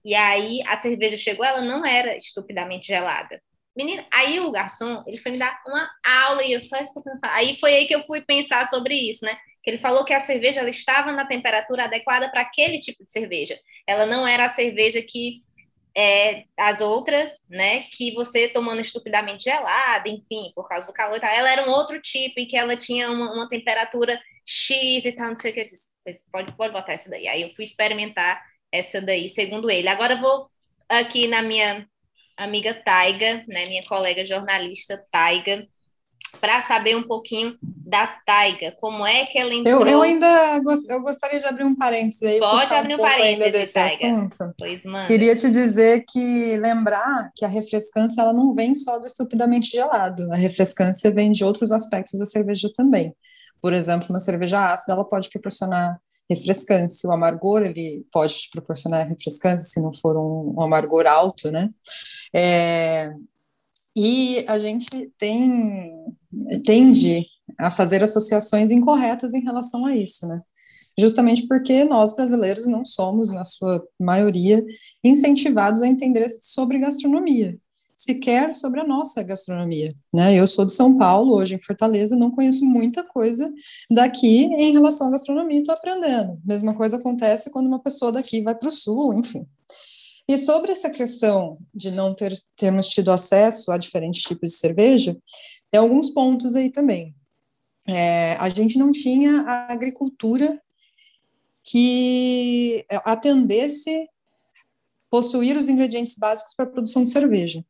e 0.03 0.15
aí 0.15 0.61
a 0.65 0.79
cerveja 0.79 1.17
chegou, 1.17 1.45
ela 1.45 1.61
não 1.61 1.85
era 1.85 2.15
estupidamente 2.15 2.87
gelada. 2.87 3.41
Menina, 3.75 4.05
aí 4.11 4.39
o 4.39 4.51
garçom, 4.51 5.03
ele 5.07 5.17
foi 5.17 5.31
me 5.31 5.37
dar 5.37 5.61
uma 5.65 5.89
aula 6.05 6.43
e 6.43 6.51
eu 6.51 6.61
só 6.61 6.77
escutando. 6.77 7.19
Aí 7.23 7.57
foi 7.57 7.73
aí 7.73 7.87
que 7.87 7.95
eu 7.95 8.03
fui 8.05 8.21
pensar 8.21 8.65
sobre 8.67 8.95
isso, 8.95 9.25
né? 9.25 9.37
Que 9.63 9.71
ele 9.71 9.77
falou 9.77 10.03
que 10.03 10.13
a 10.13 10.19
cerveja 10.19 10.59
ela 10.59 10.69
estava 10.69 11.11
na 11.13 11.25
temperatura 11.25 11.85
adequada 11.85 12.29
para 12.29 12.41
aquele 12.41 12.79
tipo 12.79 13.05
de 13.05 13.11
cerveja. 13.11 13.57
Ela 13.87 14.05
não 14.05 14.27
era 14.27 14.45
a 14.45 14.49
cerveja 14.49 15.01
que 15.01 15.41
é, 15.95 16.45
as 16.57 16.81
outras, 16.81 17.39
né? 17.49 17.83
Que 17.91 18.13
você 18.13 18.49
tomando 18.49 18.81
estupidamente 18.81 19.43
gelada, 19.43 20.09
enfim, 20.09 20.51
por 20.55 20.67
causa 20.67 20.87
do 20.87 20.93
calor 20.93 21.17
e 21.17 21.21
tal. 21.21 21.29
Ela 21.29 21.51
era 21.51 21.67
um 21.67 21.71
outro 21.71 22.01
tipo 22.01 22.39
em 22.39 22.47
que 22.47 22.57
ela 22.57 22.75
tinha 22.75 23.09
uma, 23.09 23.33
uma 23.33 23.49
temperatura 23.49 24.19
X 24.45 25.05
e 25.05 25.11
tal, 25.13 25.29
não 25.29 25.35
sei 25.35 25.51
o 25.51 25.53
que 25.53 25.59
eu 25.61 25.65
disse. 25.65 25.91
Pode, 26.31 26.51
pode 26.57 26.73
botar 26.73 26.93
essa 26.93 27.09
daí. 27.09 27.27
Aí 27.27 27.41
eu 27.43 27.53
fui 27.55 27.63
experimentar 27.63 28.43
essa 28.71 29.01
daí, 29.01 29.29
segundo 29.29 29.69
ele. 29.69 29.87
Agora 29.87 30.15
eu 30.15 30.21
vou 30.21 30.49
aqui 30.89 31.27
na 31.27 31.41
minha 31.41 31.87
amiga 32.37 32.73
Taiga, 32.73 33.43
né, 33.47 33.65
minha 33.67 33.83
colega 33.83 34.25
jornalista 34.25 35.03
Taiga, 35.11 35.67
para 36.39 36.61
saber 36.61 36.95
um 36.95 37.03
pouquinho 37.03 37.57
da 37.61 38.07
Taiga, 38.25 38.71
como 38.79 39.05
é 39.05 39.25
que 39.25 39.37
ela 39.37 39.53
entrou... 39.53 39.81
Eu, 39.81 39.87
eu 39.87 40.01
ainda 40.01 40.59
gost, 40.59 40.89
eu 40.89 41.01
gostaria 41.01 41.39
de 41.39 41.45
abrir 41.45 41.65
um 41.65 41.75
parênteses 41.75 42.23
aí. 42.23 42.39
Pode 42.39 42.73
abrir 42.73 42.95
um, 42.95 42.99
um 42.99 43.01
parênteses, 43.01 43.51
desse 43.51 43.73
Taiga. 43.73 43.93
assunto. 43.95 44.53
Pois 44.57 44.85
manda. 44.85 45.07
Queria 45.07 45.35
te 45.35 45.49
dizer 45.49 46.05
que 46.07 46.57
lembrar 46.57 47.31
que 47.35 47.43
a 47.43 47.49
refrescância 47.49 48.21
ela 48.21 48.31
não 48.31 48.53
vem 48.53 48.73
só 48.73 48.97
do 48.97 49.05
estupidamente 49.05 49.71
gelado. 49.71 50.31
A 50.31 50.35
refrescância 50.35 51.11
vem 51.11 51.31
de 51.31 51.43
outros 51.43 51.71
aspectos 51.71 52.17
da 52.17 52.25
cerveja 52.25 52.71
também. 52.75 53.13
Por 53.61 53.73
exemplo, 53.73 54.07
uma 54.09 54.19
cerveja 54.19 54.71
ácida 54.71 54.93
ela 54.93 55.05
pode 55.05 55.29
proporcionar 55.29 55.99
refrescância. 56.29 57.09
O 57.09 57.13
amargor 57.13 57.61
ele 57.63 58.05
pode 58.11 58.33
te 58.33 58.49
proporcionar 58.49 59.07
refrescância 59.07 59.67
se 59.67 59.81
não 59.81 59.93
for 59.93 60.15
um, 60.17 60.55
um 60.57 60.61
amargor 60.61 61.05
alto, 61.05 61.51
né? 61.51 61.69
É, 62.33 63.13
e 63.95 64.45
a 64.47 64.57
gente 64.57 65.11
tem 65.17 65.91
tende 66.63 67.25
a 67.59 67.69
fazer 67.69 68.01
associações 68.01 68.71
incorretas 68.71 69.33
em 69.33 69.41
relação 69.41 69.85
a 69.85 69.95
isso, 69.95 70.27
né? 70.27 70.41
Justamente 70.99 71.47
porque 71.47 71.83
nós 71.83 72.15
brasileiros 72.15 72.65
não 72.65 72.85
somos, 72.85 73.29
na 73.29 73.43
sua 73.43 73.83
maioria, 73.99 74.63
incentivados 75.03 75.81
a 75.81 75.87
entender 75.87 76.29
sobre 76.41 76.79
gastronomia. 76.79 77.57
sequer 78.01 78.53
sobre 78.53 78.79
a 78.79 78.87
nossa 78.87 79.21
gastronomia, 79.21 79.93
né? 80.11 80.33
Eu 80.35 80.47
sou 80.47 80.65
de 80.65 80.73
São 80.73 80.97
Paulo, 80.97 81.35
hoje 81.35 81.55
em 81.55 81.59
Fortaleza, 81.59 82.15
não 82.15 82.31
conheço 82.31 82.65
muita 82.65 83.03
coisa 83.03 83.51
daqui 83.89 84.45
em 84.45 84.71
relação 84.71 85.07
à 85.07 85.11
gastronomia, 85.11 85.59
estou 85.59 85.75
aprendendo. 85.75 86.39
Mesma 86.43 86.73
coisa 86.73 86.97
acontece 86.97 87.51
quando 87.51 87.67
uma 87.67 87.79
pessoa 87.79 88.11
daqui 88.11 88.41
vai 88.41 88.55
para 88.55 88.69
o 88.69 88.71
sul, 88.71 89.13
enfim. 89.13 89.45
E 90.31 90.37
sobre 90.37 90.71
essa 90.71 90.89
questão 90.89 91.57
de 91.75 91.91
não 91.91 92.13
ter, 92.13 92.31
termos 92.55 92.87
tido 92.87 93.11
acesso 93.11 93.69
a 93.69 93.77
diferentes 93.77 94.21
tipos 94.21 94.51
de 94.51 94.57
cerveja, 94.57 95.17
tem 95.69 95.81
alguns 95.81 96.09
pontos 96.09 96.55
aí 96.55 96.69
também. 96.69 97.13
É, 97.85 98.37
a 98.39 98.47
gente 98.47 98.79
não 98.79 98.93
tinha 98.93 99.41
a 99.41 99.73
agricultura 99.73 100.57
que 101.65 102.85
atendesse 103.03 104.07
possuir 105.09 105.57
os 105.57 105.67
ingredientes 105.67 106.17
básicos 106.17 106.55
para 106.55 106.63
a 106.63 106.69
produção 106.69 107.03
de 107.03 107.09
cerveja. 107.09 107.61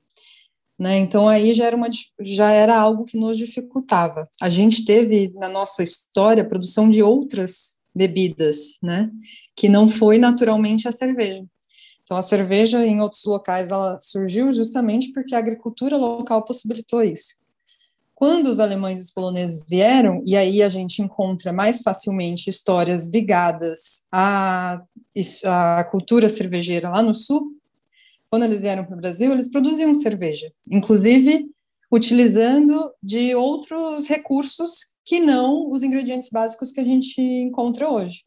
Né? 0.78 1.00
Então 1.00 1.28
aí 1.28 1.56
já 1.56 1.66
era, 1.66 1.76
uma, 1.76 1.90
já 2.20 2.52
era 2.52 2.80
algo 2.80 3.06
que 3.06 3.18
nos 3.18 3.40
dificultava. 3.40 4.30
A 4.40 4.52
gente 4.52 4.86
teve 4.86 5.34
na 5.34 5.50
nossa 5.50 5.82
história 5.82 6.48
produção 6.48 6.92
de 6.92 7.02
outras 7.02 7.80
bebidas, 7.94 8.78
né? 8.84 9.10
Que 9.56 9.68
não 9.68 9.90
foi 9.90 10.20
naturalmente 10.20 10.88
a 10.88 10.92
cerveja. 10.92 11.44
Então 12.04 12.18
a 12.18 12.22
cerveja 12.22 12.86
em 12.86 13.00
outros 13.02 13.24
locais 13.26 13.72
ela 13.72 14.00
surgiu 14.00 14.52
justamente 14.52 15.12
porque 15.12 15.36
a 15.36 15.40
agricultura 15.40 15.98
local 15.98 16.44
possibilitou 16.44 17.04
isso. 17.04 17.40
Quando 18.14 18.48
os 18.48 18.60
alemães 18.60 19.00
e 19.00 19.02
os 19.02 19.12
poloneses 19.12 19.66
vieram, 19.68 20.22
e 20.26 20.38
aí 20.38 20.62
a 20.62 20.70
gente 20.70 21.02
encontra 21.02 21.52
mais 21.52 21.82
facilmente 21.82 22.50
histórias 22.50 23.08
ligadas 23.08 24.02
à, 24.12 24.80
à 25.46 25.84
cultura 25.86 26.30
cervejeira 26.30 26.90
lá 26.90 27.02
no 27.02 27.16
sul, 27.16 27.58
quando 28.30 28.44
eles 28.44 28.62
vieram 28.62 28.86
para 28.86 28.96
o 28.96 29.00
Brasil, 29.00 29.32
eles 29.32 29.50
produziam 29.50 29.94
cerveja, 29.94 30.54
inclusive 30.70 31.50
utilizando 31.92 32.92
de 33.04 33.36
outros 33.36 34.08
recursos 34.08 34.92
que 35.04 35.20
não 35.20 35.70
os 35.72 35.84
ingredientes 35.84 36.30
básicos 36.30 36.72
que 36.72 36.80
a 36.80 36.86
gente 36.86 37.20
encontra 37.20 37.90
hoje. 37.90 38.24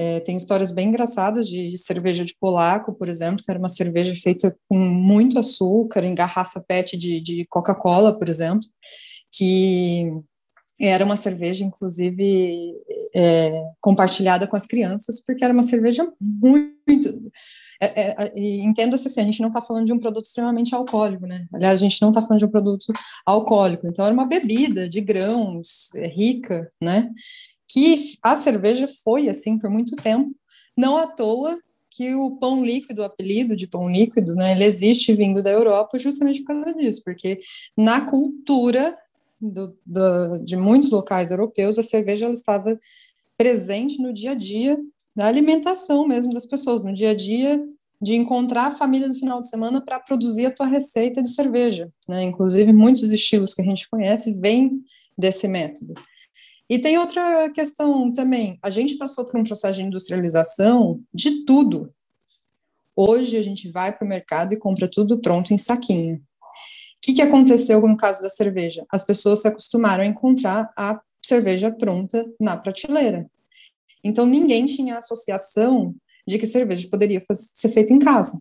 É, 0.00 0.20
tem 0.20 0.36
histórias 0.36 0.70
bem 0.70 0.90
engraçadas 0.90 1.48
de, 1.48 1.70
de, 1.70 1.76
cerveja 1.76 2.24
de 2.24 2.32
polaco, 2.38 2.94
por 2.94 3.08
exemplo, 3.08 3.44
que 3.44 3.50
era 3.50 3.58
uma 3.58 3.68
cerveja 3.68 4.14
feita 4.14 4.56
com 4.68 4.78
muito 4.78 5.36
açúcar, 5.36 6.04
em 6.04 6.14
garrafa 6.14 6.60
PET 6.60 6.96
de, 6.96 7.20
de 7.20 7.44
Coca-Cola, 7.50 8.16
por 8.16 8.28
exemplo, 8.28 8.64
que 9.32 10.08
era 10.80 11.04
uma 11.04 11.16
cerveja, 11.16 11.64
inclusive, 11.64 12.74
é, 13.12 13.52
compartilhada 13.80 14.46
com 14.46 14.54
as 14.54 14.66
crianças, 14.66 15.20
porque 15.20 15.42
era 15.42 15.52
uma 15.52 15.64
cerveja 15.64 16.08
muito. 16.20 17.32
É, 17.82 18.24
é, 18.24 18.32
Entenda-se 18.36 19.08
assim, 19.08 19.20
a 19.20 19.24
gente 19.24 19.40
não 19.40 19.48
está 19.48 19.60
falando 19.60 19.86
de 19.86 19.92
um 19.92 19.98
produto 19.98 20.26
extremamente 20.26 20.76
alcoólico, 20.76 21.26
né? 21.26 21.48
Aliás, 21.52 21.80
a 21.80 21.82
gente 21.82 22.00
não 22.00 22.10
está 22.10 22.22
falando 22.22 22.38
de 22.38 22.44
um 22.44 22.50
produto 22.50 22.86
alcoólico, 23.26 23.88
então 23.88 24.04
era 24.04 24.14
uma 24.14 24.26
bebida 24.26 24.88
de 24.88 25.00
grãos, 25.00 25.92
é, 25.96 26.06
rica, 26.06 26.70
né? 26.80 27.10
Que 27.68 28.16
a 28.22 28.34
cerveja 28.36 28.88
foi 29.04 29.28
assim 29.28 29.58
por 29.58 29.68
muito 29.70 29.94
tempo, 29.96 30.34
não 30.76 30.96
à 30.96 31.06
toa 31.06 31.58
que 31.90 32.14
o 32.14 32.36
pão 32.36 32.64
líquido, 32.64 33.02
o 33.02 33.04
apelido 33.04 33.56
de 33.56 33.66
pão 33.66 33.90
líquido, 33.90 34.34
né, 34.34 34.52
ele 34.52 34.64
existe 34.64 35.12
vindo 35.14 35.42
da 35.42 35.50
Europa 35.50 35.98
justamente 35.98 36.40
por 36.42 36.48
causa 36.54 36.74
disso, 36.74 37.02
porque 37.04 37.38
na 37.76 38.02
cultura 38.02 38.96
do, 39.40 39.76
do, 39.84 40.38
de 40.44 40.56
muitos 40.56 40.90
locais 40.90 41.30
europeus, 41.30 41.78
a 41.78 41.82
cerveja 41.82 42.26
ela 42.26 42.34
estava 42.34 42.78
presente 43.36 44.00
no 44.00 44.12
dia 44.12 44.32
a 44.32 44.34
dia 44.34 44.78
da 45.14 45.26
alimentação 45.26 46.06
mesmo 46.06 46.32
das 46.32 46.46
pessoas, 46.46 46.82
no 46.82 46.92
dia 46.92 47.10
a 47.10 47.14
dia 47.14 47.60
de 48.00 48.14
encontrar 48.14 48.66
a 48.66 48.76
família 48.76 49.08
no 49.08 49.14
final 49.14 49.40
de 49.40 49.48
semana 49.48 49.80
para 49.80 49.98
produzir 49.98 50.46
a 50.46 50.54
tua 50.54 50.66
receita 50.66 51.20
de 51.20 51.30
cerveja, 51.30 51.90
né? 52.08 52.22
Inclusive 52.22 52.72
muitos 52.72 53.10
estilos 53.10 53.54
que 53.54 53.62
a 53.62 53.64
gente 53.64 53.88
conhece 53.88 54.40
vêm 54.40 54.80
desse 55.16 55.48
método. 55.48 55.94
E 56.68 56.78
tem 56.78 56.98
outra 56.98 57.50
questão 57.50 58.12
também. 58.12 58.58
A 58.62 58.68
gente 58.68 58.98
passou 58.98 59.24
por 59.24 59.40
um 59.40 59.44
processo 59.44 59.78
de 59.78 59.84
industrialização 59.84 61.02
de 61.12 61.44
tudo. 61.44 61.92
Hoje 62.94 63.36
a 63.38 63.42
gente 63.42 63.70
vai 63.70 63.96
para 63.96 64.04
o 64.04 64.08
mercado 64.08 64.52
e 64.52 64.58
compra 64.58 64.88
tudo 64.90 65.20
pronto 65.20 65.54
em 65.54 65.58
saquinho. 65.58 66.16
O 66.16 67.00
que, 67.00 67.14
que 67.14 67.22
aconteceu 67.22 67.80
no 67.80 67.96
caso 67.96 68.20
da 68.20 68.28
cerveja? 68.28 68.84
As 68.92 69.04
pessoas 69.04 69.40
se 69.40 69.48
acostumaram 69.48 70.02
a 70.02 70.06
encontrar 70.06 70.70
a 70.76 71.00
cerveja 71.24 71.70
pronta 71.70 72.26
na 72.40 72.56
prateleira. 72.56 73.30
Então 74.04 74.26
ninguém 74.26 74.66
tinha 74.66 74.98
associação 74.98 75.94
de 76.26 76.38
que 76.38 76.46
cerveja 76.46 76.88
poderia 76.90 77.22
ser 77.32 77.68
feita 77.70 77.92
em 77.92 77.98
casa. 77.98 78.40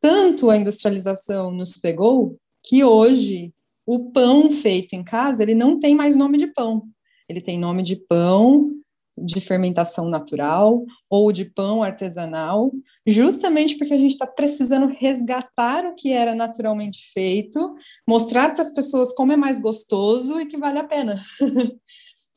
Tanto 0.00 0.50
a 0.50 0.56
industrialização 0.56 1.50
nos 1.50 1.74
pegou 1.74 2.38
que 2.62 2.84
hoje 2.84 3.52
o 3.86 4.10
pão 4.10 4.50
feito 4.50 4.94
em 4.94 5.02
casa, 5.02 5.42
ele 5.42 5.54
não 5.54 5.78
tem 5.78 5.94
mais 5.94 6.14
nome 6.14 6.38
de 6.38 6.46
pão. 6.48 6.84
Ele 7.28 7.40
tem 7.40 7.58
nome 7.58 7.82
de 7.82 7.96
pão 7.96 8.82
de 9.16 9.40
fermentação 9.40 10.08
natural 10.08 10.84
ou 11.08 11.30
de 11.32 11.44
pão 11.44 11.82
artesanal, 11.82 12.72
justamente 13.06 13.76
porque 13.76 13.92
a 13.92 13.98
gente 13.98 14.12
está 14.12 14.26
precisando 14.26 14.86
resgatar 14.86 15.84
o 15.84 15.94
que 15.94 16.12
era 16.12 16.34
naturalmente 16.34 17.10
feito, 17.12 17.74
mostrar 18.08 18.52
para 18.52 18.62
as 18.62 18.72
pessoas 18.72 19.14
como 19.14 19.32
é 19.32 19.36
mais 19.36 19.60
gostoso 19.60 20.40
e 20.40 20.46
que 20.46 20.56
vale 20.56 20.78
a 20.78 20.84
pena. 20.84 21.20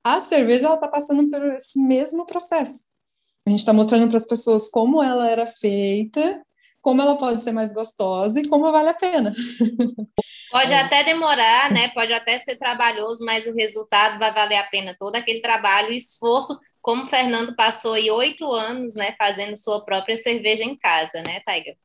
a 0.03 0.19
cerveja 0.19 0.73
está 0.73 0.87
passando 0.87 1.29
por 1.29 1.55
esse 1.55 1.79
mesmo 1.79 2.25
processo. 2.25 2.85
A 3.45 3.49
gente 3.49 3.59
está 3.59 3.73
mostrando 3.73 4.07
para 4.07 4.17
as 4.17 4.27
pessoas 4.27 4.69
como 4.69 5.03
ela 5.03 5.29
era 5.29 5.45
feita, 5.45 6.41
como 6.81 7.01
ela 7.01 7.17
pode 7.17 7.41
ser 7.41 7.51
mais 7.51 7.73
gostosa 7.73 8.39
e 8.39 8.47
como 8.47 8.71
vale 8.71 8.89
a 8.89 8.93
pena. 8.93 9.33
Pode 10.55 10.71
é 10.71 10.79
até 10.79 11.03
demorar, 11.03 11.69
né? 11.69 11.89
Pode 11.89 12.13
até 12.13 12.39
ser 12.39 12.55
trabalhoso, 12.55 13.25
mas 13.25 13.45
o 13.45 13.53
resultado 13.53 14.17
vai 14.17 14.33
valer 14.33 14.55
a 14.55 14.63
pena 14.63 14.95
todo 14.97 15.13
aquele 15.17 15.41
trabalho 15.41 15.91
e 15.91 15.97
esforço, 15.97 16.57
como 16.81 17.03
o 17.03 17.09
Fernando 17.09 17.53
passou 17.57 17.91
aí 17.91 18.09
oito 18.09 18.49
anos, 18.49 18.95
né, 18.95 19.13
fazendo 19.17 19.57
sua 19.57 19.83
própria 19.83 20.15
cerveja 20.15 20.63
em 20.63 20.77
casa, 20.77 21.21
né, 21.27 21.41
Taiga? 21.45 21.75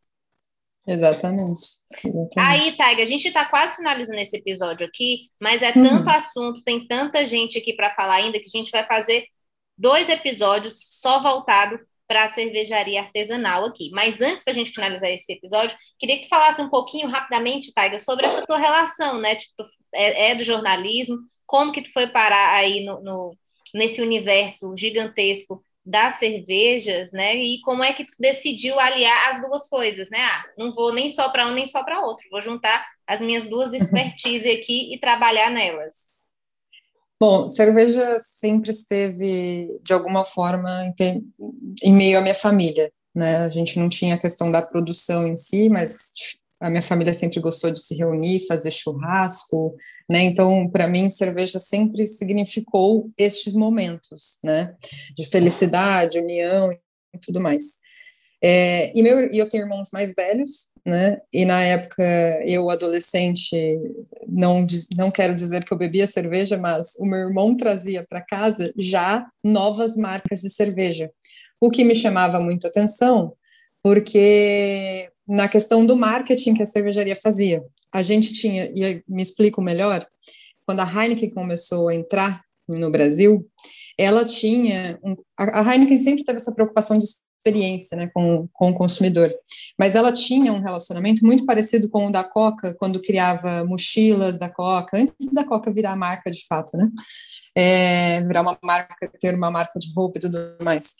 Exatamente. 0.86 1.78
Exatamente. 2.04 2.38
Aí, 2.38 2.76
Taiga, 2.76 3.02
a 3.02 3.06
gente 3.06 3.26
está 3.26 3.44
quase 3.44 3.74
finalizando 3.74 4.20
esse 4.20 4.36
episódio 4.36 4.86
aqui, 4.86 5.30
mas 5.42 5.62
é 5.62 5.72
tanto 5.72 6.04
uhum. 6.04 6.10
assunto, 6.10 6.62
tem 6.62 6.86
tanta 6.86 7.26
gente 7.26 7.58
aqui 7.58 7.72
para 7.72 7.92
falar 7.96 8.16
ainda 8.16 8.38
que 8.38 8.46
a 8.46 8.56
gente 8.56 8.70
vai 8.70 8.84
fazer 8.84 9.26
dois 9.76 10.08
episódios 10.08 10.78
só 11.00 11.20
voltado 11.20 11.76
para 12.10 12.24
a 12.24 12.28
cervejaria 12.28 13.02
artesanal 13.02 13.64
aqui. 13.64 13.88
Mas 13.92 14.20
antes 14.20 14.44
da 14.44 14.52
gente 14.52 14.72
finalizar 14.72 15.08
esse 15.10 15.32
episódio, 15.32 15.78
queria 15.96 16.16
que 16.16 16.24
tu 16.24 16.28
falasse 16.28 16.60
um 16.60 16.68
pouquinho 16.68 17.08
rapidamente, 17.08 17.72
Taiga, 17.72 18.00
sobre 18.00 18.26
essa 18.26 18.44
tua 18.44 18.58
relação, 18.58 19.20
né? 19.20 19.36
Tipo, 19.36 19.52
tu 19.58 19.64
é, 19.94 20.30
é, 20.30 20.34
do 20.34 20.42
jornalismo, 20.42 21.18
como 21.46 21.70
que 21.70 21.82
tu 21.82 21.92
foi 21.92 22.08
parar 22.08 22.52
aí 22.52 22.84
no, 22.84 23.00
no, 23.00 23.36
nesse 23.72 24.02
universo 24.02 24.74
gigantesco 24.76 25.64
das 25.86 26.16
cervejas, 26.16 27.12
né? 27.12 27.36
E 27.36 27.60
como 27.60 27.84
é 27.84 27.92
que 27.92 28.04
tu 28.04 28.16
decidiu 28.18 28.80
aliar 28.80 29.30
as 29.30 29.40
duas 29.40 29.68
coisas, 29.68 30.10
né? 30.10 30.18
Ah, 30.20 30.44
não 30.58 30.74
vou 30.74 30.92
nem 30.92 31.10
só 31.10 31.28
para 31.28 31.46
um 31.46 31.52
nem 31.52 31.68
só 31.68 31.84
para 31.84 32.04
outro, 32.04 32.26
vou 32.28 32.42
juntar 32.42 32.84
as 33.06 33.20
minhas 33.20 33.46
duas 33.46 33.70
expertise 33.72 34.50
aqui 34.50 34.92
e 34.92 34.98
trabalhar 34.98 35.48
nelas. 35.48 36.09
Bom, 37.20 37.46
cerveja 37.46 38.18
sempre 38.18 38.70
esteve, 38.70 39.78
de 39.84 39.92
alguma 39.92 40.24
forma, 40.24 40.90
em, 41.82 41.92
meio 41.92 42.18
à 42.18 42.22
minha 42.22 42.34
família, 42.34 42.90
né? 43.14 43.38
A 43.44 43.48
gente 43.50 43.78
não 43.78 43.90
tinha 43.90 44.14
a 44.14 44.18
questão 44.18 44.50
da 44.50 44.62
produção 44.62 45.26
em 45.26 45.36
si, 45.36 45.68
mas 45.68 46.12
a 46.58 46.70
minha 46.70 46.80
família 46.80 47.12
sempre 47.12 47.38
gostou 47.38 47.70
de 47.70 47.80
se 47.80 47.94
reunir, 47.94 48.46
fazer 48.46 48.70
churrasco, 48.70 49.76
né? 50.08 50.22
Então, 50.22 50.66
para 50.70 50.88
mim, 50.88 51.10
cerveja 51.10 51.58
sempre 51.58 52.06
significou 52.06 53.10
estes 53.18 53.52
momentos, 53.54 54.38
né? 54.42 54.74
De 55.14 55.26
felicidade, 55.26 56.18
união 56.18 56.72
e 56.72 57.18
tudo 57.20 57.38
mais. 57.38 57.80
É, 58.42 58.90
e, 58.96 59.02
meu, 59.02 59.20
eu 59.32 59.48
tenho 59.48 59.64
irmãos 59.64 59.90
mais 59.92 60.14
velhos, 60.14 60.68
né? 60.84 61.20
E 61.32 61.44
na 61.44 61.60
época, 61.60 62.02
eu, 62.46 62.70
adolescente, 62.70 63.78
não, 64.26 64.66
não 64.96 65.10
quero 65.10 65.34
dizer 65.34 65.64
que 65.64 65.72
eu 65.72 65.78
bebia 65.78 66.06
cerveja, 66.06 66.56
mas 66.56 66.94
o 66.98 67.04
meu 67.04 67.18
irmão 67.18 67.54
trazia 67.54 68.04
para 68.08 68.24
casa 68.24 68.72
já 68.76 69.26
novas 69.44 69.96
marcas 69.96 70.40
de 70.40 70.50
cerveja, 70.50 71.10
o 71.60 71.70
que 71.70 71.84
me 71.84 71.94
chamava 71.94 72.40
muito 72.40 72.66
atenção, 72.66 73.34
porque 73.82 75.10
na 75.28 75.46
questão 75.46 75.84
do 75.84 75.94
marketing 75.94 76.54
que 76.54 76.62
a 76.62 76.66
cervejaria 76.66 77.16
fazia, 77.16 77.62
a 77.92 78.02
gente 78.02 78.32
tinha, 78.32 78.72
e 78.74 79.02
me 79.06 79.22
explico 79.22 79.60
melhor, 79.60 80.06
quando 80.66 80.80
a 80.80 80.84
Heineken 80.84 81.30
começou 81.30 81.88
a 81.88 81.94
entrar 81.94 82.42
no 82.66 82.90
Brasil, 82.90 83.38
ela 83.98 84.24
tinha, 84.24 84.98
um, 85.04 85.14
a 85.36 85.60
Heineken 85.60 85.98
sempre 85.98 86.24
teve 86.24 86.38
essa 86.38 86.54
preocupação 86.54 86.96
de 86.96 87.04
experiência 87.40 87.96
né, 87.96 88.10
com, 88.12 88.46
com 88.52 88.70
o 88.70 88.74
consumidor. 88.74 89.34
Mas 89.78 89.94
ela 89.94 90.12
tinha 90.12 90.52
um 90.52 90.60
relacionamento 90.60 91.24
muito 91.24 91.46
parecido 91.46 91.88
com 91.88 92.06
o 92.06 92.12
da 92.12 92.22
Coca, 92.22 92.74
quando 92.78 93.00
criava 93.00 93.64
mochilas 93.64 94.38
da 94.38 94.50
Coca, 94.50 94.98
antes 94.98 95.32
da 95.32 95.42
Coca 95.42 95.72
virar 95.72 95.96
marca 95.96 96.30
de 96.30 96.46
fato, 96.46 96.76
né? 96.76 96.88
É, 97.56 98.20
virar 98.22 98.42
uma 98.42 98.58
marca, 98.62 99.10
ter 99.18 99.34
uma 99.34 99.50
marca 99.50 99.78
de 99.78 99.92
roupa 99.94 100.18
e 100.18 100.20
tudo 100.20 100.38
mais. 100.62 100.94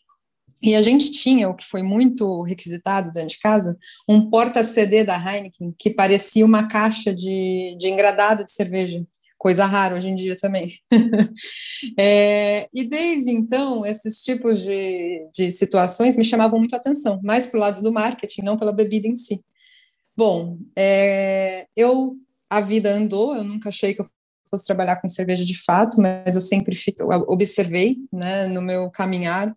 E 0.63 0.75
a 0.75 0.83
gente 0.83 1.11
tinha, 1.13 1.49
o 1.49 1.55
que 1.55 1.65
foi 1.65 1.83
muito 1.83 2.43
requisitado 2.43 3.11
dentro 3.11 3.31
de 3.31 3.39
casa, 3.39 3.75
um 4.09 4.29
porta-CD 4.29 5.05
da 5.05 5.17
Heineken 5.17 5.75
que 5.79 5.91
parecia 5.91 6.45
uma 6.45 6.69
caixa 6.69 7.15
de, 7.15 7.77
de 7.79 7.89
engradado 7.89 8.45
de 8.45 8.53
cerveja 8.53 9.03
coisa 9.41 9.65
rara 9.65 9.97
hoje 9.97 10.11
em 10.11 10.15
dia 10.15 10.37
também. 10.37 10.71
é, 11.99 12.69
e 12.75 12.87
desde 12.87 13.31
então, 13.31 13.87
esses 13.87 14.21
tipos 14.21 14.61
de, 14.61 15.27
de 15.35 15.51
situações 15.51 16.19
me 16.19 16.23
chamavam 16.23 16.59
muito 16.59 16.75
a 16.75 16.77
atenção, 16.77 17.19
mais 17.25 17.47
para 17.47 17.57
o 17.57 17.61
lado 17.61 17.83
do 17.83 17.91
marketing, 17.91 18.43
não 18.43 18.59
pela 18.59 18.71
bebida 18.71 19.09
em 19.09 19.17
si. 19.17 19.43
Bom, 20.15 20.59
é, 20.77 21.67
eu 21.75 22.17
a 22.51 22.61
vida 22.61 22.93
andou, 22.93 23.35
eu 23.35 23.43
nunca 23.43 23.71
achei 23.71 23.95
que 23.95 24.03
eu 24.03 24.07
fosse 24.51 24.67
trabalhar 24.67 24.97
com 24.97 25.09
cerveja 25.09 25.43
de 25.43 25.57
fato, 25.59 25.99
mas 25.99 26.37
eu 26.37 26.43
sempre 26.43 26.77
eu 26.99 27.09
observei, 27.27 27.97
né, 28.13 28.47
no 28.47 28.61
meu 28.61 28.91
caminhar, 28.91 29.57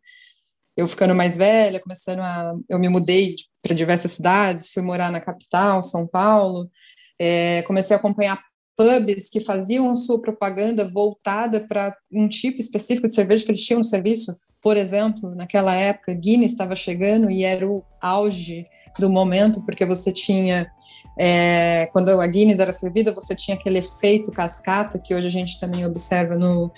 eu 0.77 0.87
ficando 0.87 1.13
mais 1.13 1.35
velha, 1.35 1.81
começando 1.81 2.19
a, 2.19 2.53
eu 2.69 2.79
me 2.79 2.87
mudei 2.87 3.35
para 3.61 3.75
diversas 3.75 4.11
cidades, 4.11 4.69
fui 4.69 4.81
morar 4.81 5.11
na 5.11 5.19
capital, 5.19 5.83
São 5.83 6.07
Paulo, 6.07 6.71
é, 7.19 7.63
comecei 7.63 7.93
a 7.93 7.99
acompanhar 7.99 8.39
pubs 8.77 9.29
que 9.29 9.39
faziam 9.39 9.93
sua 9.95 10.21
propaganda 10.21 10.89
voltada 10.89 11.61
para 11.67 11.95
um 12.11 12.27
tipo 12.27 12.59
específico 12.59 13.07
de 13.07 13.13
cerveja 13.13 13.43
que 13.43 13.51
eles 13.51 13.63
tinham 13.63 13.79
no 13.79 13.85
serviço. 13.85 14.35
Por 14.61 14.77
exemplo, 14.77 15.35
naquela 15.35 15.75
época, 15.75 16.13
Guinness 16.13 16.51
estava 16.51 16.75
chegando 16.75 17.29
e 17.29 17.43
era 17.43 17.67
o 17.67 17.83
auge 18.01 18.65
do 18.97 19.09
momento, 19.09 19.61
porque 19.65 19.85
você 19.85 20.11
tinha, 20.11 20.71
é, 21.19 21.89
quando 21.91 22.09
a 22.09 22.27
Guinness 22.27 22.59
era 22.59 22.71
servida, 22.71 23.13
você 23.13 23.35
tinha 23.35 23.57
aquele 23.57 23.79
efeito 23.79 24.31
cascata, 24.31 24.99
que 24.99 25.13
hoje 25.13 25.27
a 25.27 25.31
gente 25.31 25.59
também 25.59 25.85
observa 25.85 26.37
no, 26.37 26.71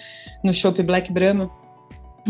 no 0.43 0.53
Chopp 0.53 0.81
Black 0.81 1.11
Brahma. 1.11 1.51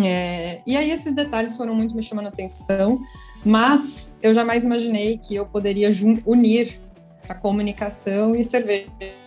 É, 0.03 0.61
e 0.67 0.75
aí 0.75 0.91
esses 0.91 1.15
detalhes 1.15 1.55
foram 1.55 1.73
muito 1.73 1.95
me 1.95 2.03
chamando 2.03 2.25
a 2.25 2.29
atenção, 2.29 2.99
mas 3.45 4.13
eu 4.21 4.33
jamais 4.33 4.65
imaginei 4.65 5.17
que 5.17 5.35
eu 5.35 5.45
poderia 5.45 5.89
unir 6.25 6.81
a 7.29 7.33
comunicação 7.33 8.35
e 8.35 8.43
cerveja 8.43 9.24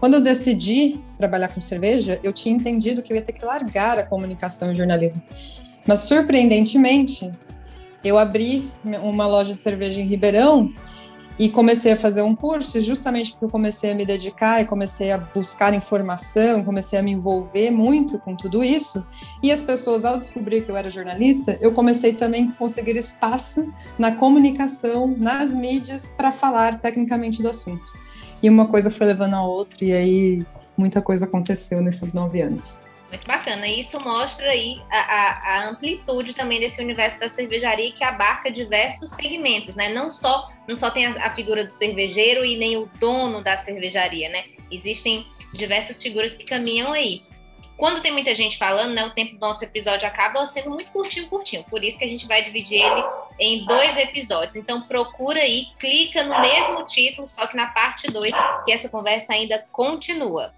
quando 0.00 0.14
eu 0.14 0.20
decidi 0.20 1.00
trabalhar 1.16 1.48
com 1.48 1.60
cerveja, 1.60 2.20
eu 2.22 2.32
tinha 2.32 2.54
entendido 2.54 3.02
que 3.02 3.12
eu 3.12 3.16
ia 3.16 3.22
ter 3.22 3.32
que 3.32 3.44
largar 3.44 3.98
a 3.98 4.02
comunicação 4.02 4.68
e 4.70 4.74
o 4.74 4.76
jornalismo. 4.76 5.22
Mas, 5.86 6.00
surpreendentemente, 6.00 7.30
eu 8.02 8.18
abri 8.18 8.70
uma 9.02 9.26
loja 9.26 9.54
de 9.54 9.62
cerveja 9.62 10.00
em 10.00 10.06
Ribeirão 10.06 10.68
e 11.38 11.48
comecei 11.48 11.92
a 11.92 11.96
fazer 11.96 12.22
um 12.22 12.34
curso, 12.34 12.80
justamente 12.80 13.32
porque 13.32 13.46
eu 13.46 13.48
comecei 13.48 13.90
a 13.90 13.94
me 13.94 14.04
dedicar 14.04 14.62
e 14.62 14.66
comecei 14.66 15.10
a 15.10 15.18
buscar 15.18 15.74
informação, 15.74 16.62
comecei 16.62 16.98
a 16.98 17.02
me 17.02 17.10
envolver 17.10 17.70
muito 17.70 18.18
com 18.20 18.36
tudo 18.36 18.62
isso. 18.62 19.04
E 19.42 19.50
as 19.50 19.62
pessoas, 19.62 20.04
ao 20.04 20.18
descobrir 20.18 20.64
que 20.64 20.70
eu 20.70 20.76
era 20.76 20.90
jornalista, 20.90 21.58
eu 21.60 21.72
comecei 21.72 22.12
também 22.12 22.50
a 22.50 22.52
conseguir 22.52 22.96
espaço 22.96 23.72
na 23.98 24.16
comunicação, 24.16 25.08
nas 25.08 25.52
mídias, 25.52 26.08
para 26.10 26.30
falar 26.30 26.78
tecnicamente 26.78 27.42
do 27.42 27.48
assunto. 27.48 28.03
E 28.44 28.48
uma 28.50 28.68
coisa 28.68 28.90
foi 28.90 29.06
levando 29.06 29.32
a 29.32 29.42
outra, 29.42 29.82
e 29.82 29.90
aí 29.90 30.46
muita 30.76 31.00
coisa 31.00 31.24
aconteceu 31.24 31.80
nesses 31.80 32.12
nove 32.12 32.42
anos. 32.42 32.82
Muito 33.08 33.26
bacana. 33.26 33.66
E 33.66 33.80
isso 33.80 33.96
mostra 34.04 34.50
aí 34.50 34.82
a, 34.90 34.98
a, 34.98 35.30
a, 35.30 35.68
amplitude 35.70 36.34
também 36.34 36.60
desse 36.60 36.82
universo 36.82 37.18
da 37.18 37.26
cervejaria 37.26 37.90
que 37.92 38.04
abarca 38.04 38.52
diversos 38.52 39.12
segmentos, 39.12 39.76
né? 39.76 39.94
Não 39.94 40.10
só, 40.10 40.52
não 40.68 40.76
só 40.76 40.90
tem 40.90 41.06
a, 41.06 41.26
a, 41.26 41.30
figura 41.30 41.64
do 41.64 41.70
cervejeiro 41.70 42.44
e 42.44 42.58
nem 42.58 42.76
o 42.76 42.86
dono 43.00 43.42
da 43.42 43.56
cervejaria, 43.56 44.28
né? 44.28 44.44
Existem 44.70 45.24
diversas 45.54 46.02
figuras 46.02 46.34
que 46.34 46.44
caminham 46.44 46.92
aí. 46.92 47.22
Quando 47.76 48.00
tem 48.00 48.12
muita 48.12 48.34
gente 48.34 48.56
falando, 48.56 48.94
né, 48.94 49.04
o 49.04 49.10
tempo 49.10 49.34
do 49.34 49.40
nosso 49.40 49.64
episódio 49.64 50.06
acaba 50.06 50.46
sendo 50.46 50.70
muito 50.70 50.90
curtinho, 50.92 51.28
curtinho. 51.28 51.64
Por 51.64 51.82
isso 51.82 51.98
que 51.98 52.04
a 52.04 52.08
gente 52.08 52.26
vai 52.26 52.42
dividir 52.42 52.80
ele 52.80 53.04
em 53.38 53.64
dois 53.66 53.96
episódios. 53.96 54.56
Então 54.56 54.82
procura 54.82 55.40
aí, 55.40 55.66
clica 55.78 56.22
no 56.22 56.40
mesmo 56.40 56.84
título, 56.86 57.26
só 57.26 57.46
que 57.46 57.56
na 57.56 57.66
parte 57.68 58.06
2, 58.06 58.32
que 58.64 58.72
essa 58.72 58.88
conversa 58.88 59.32
ainda 59.32 59.66
continua. 59.72 60.54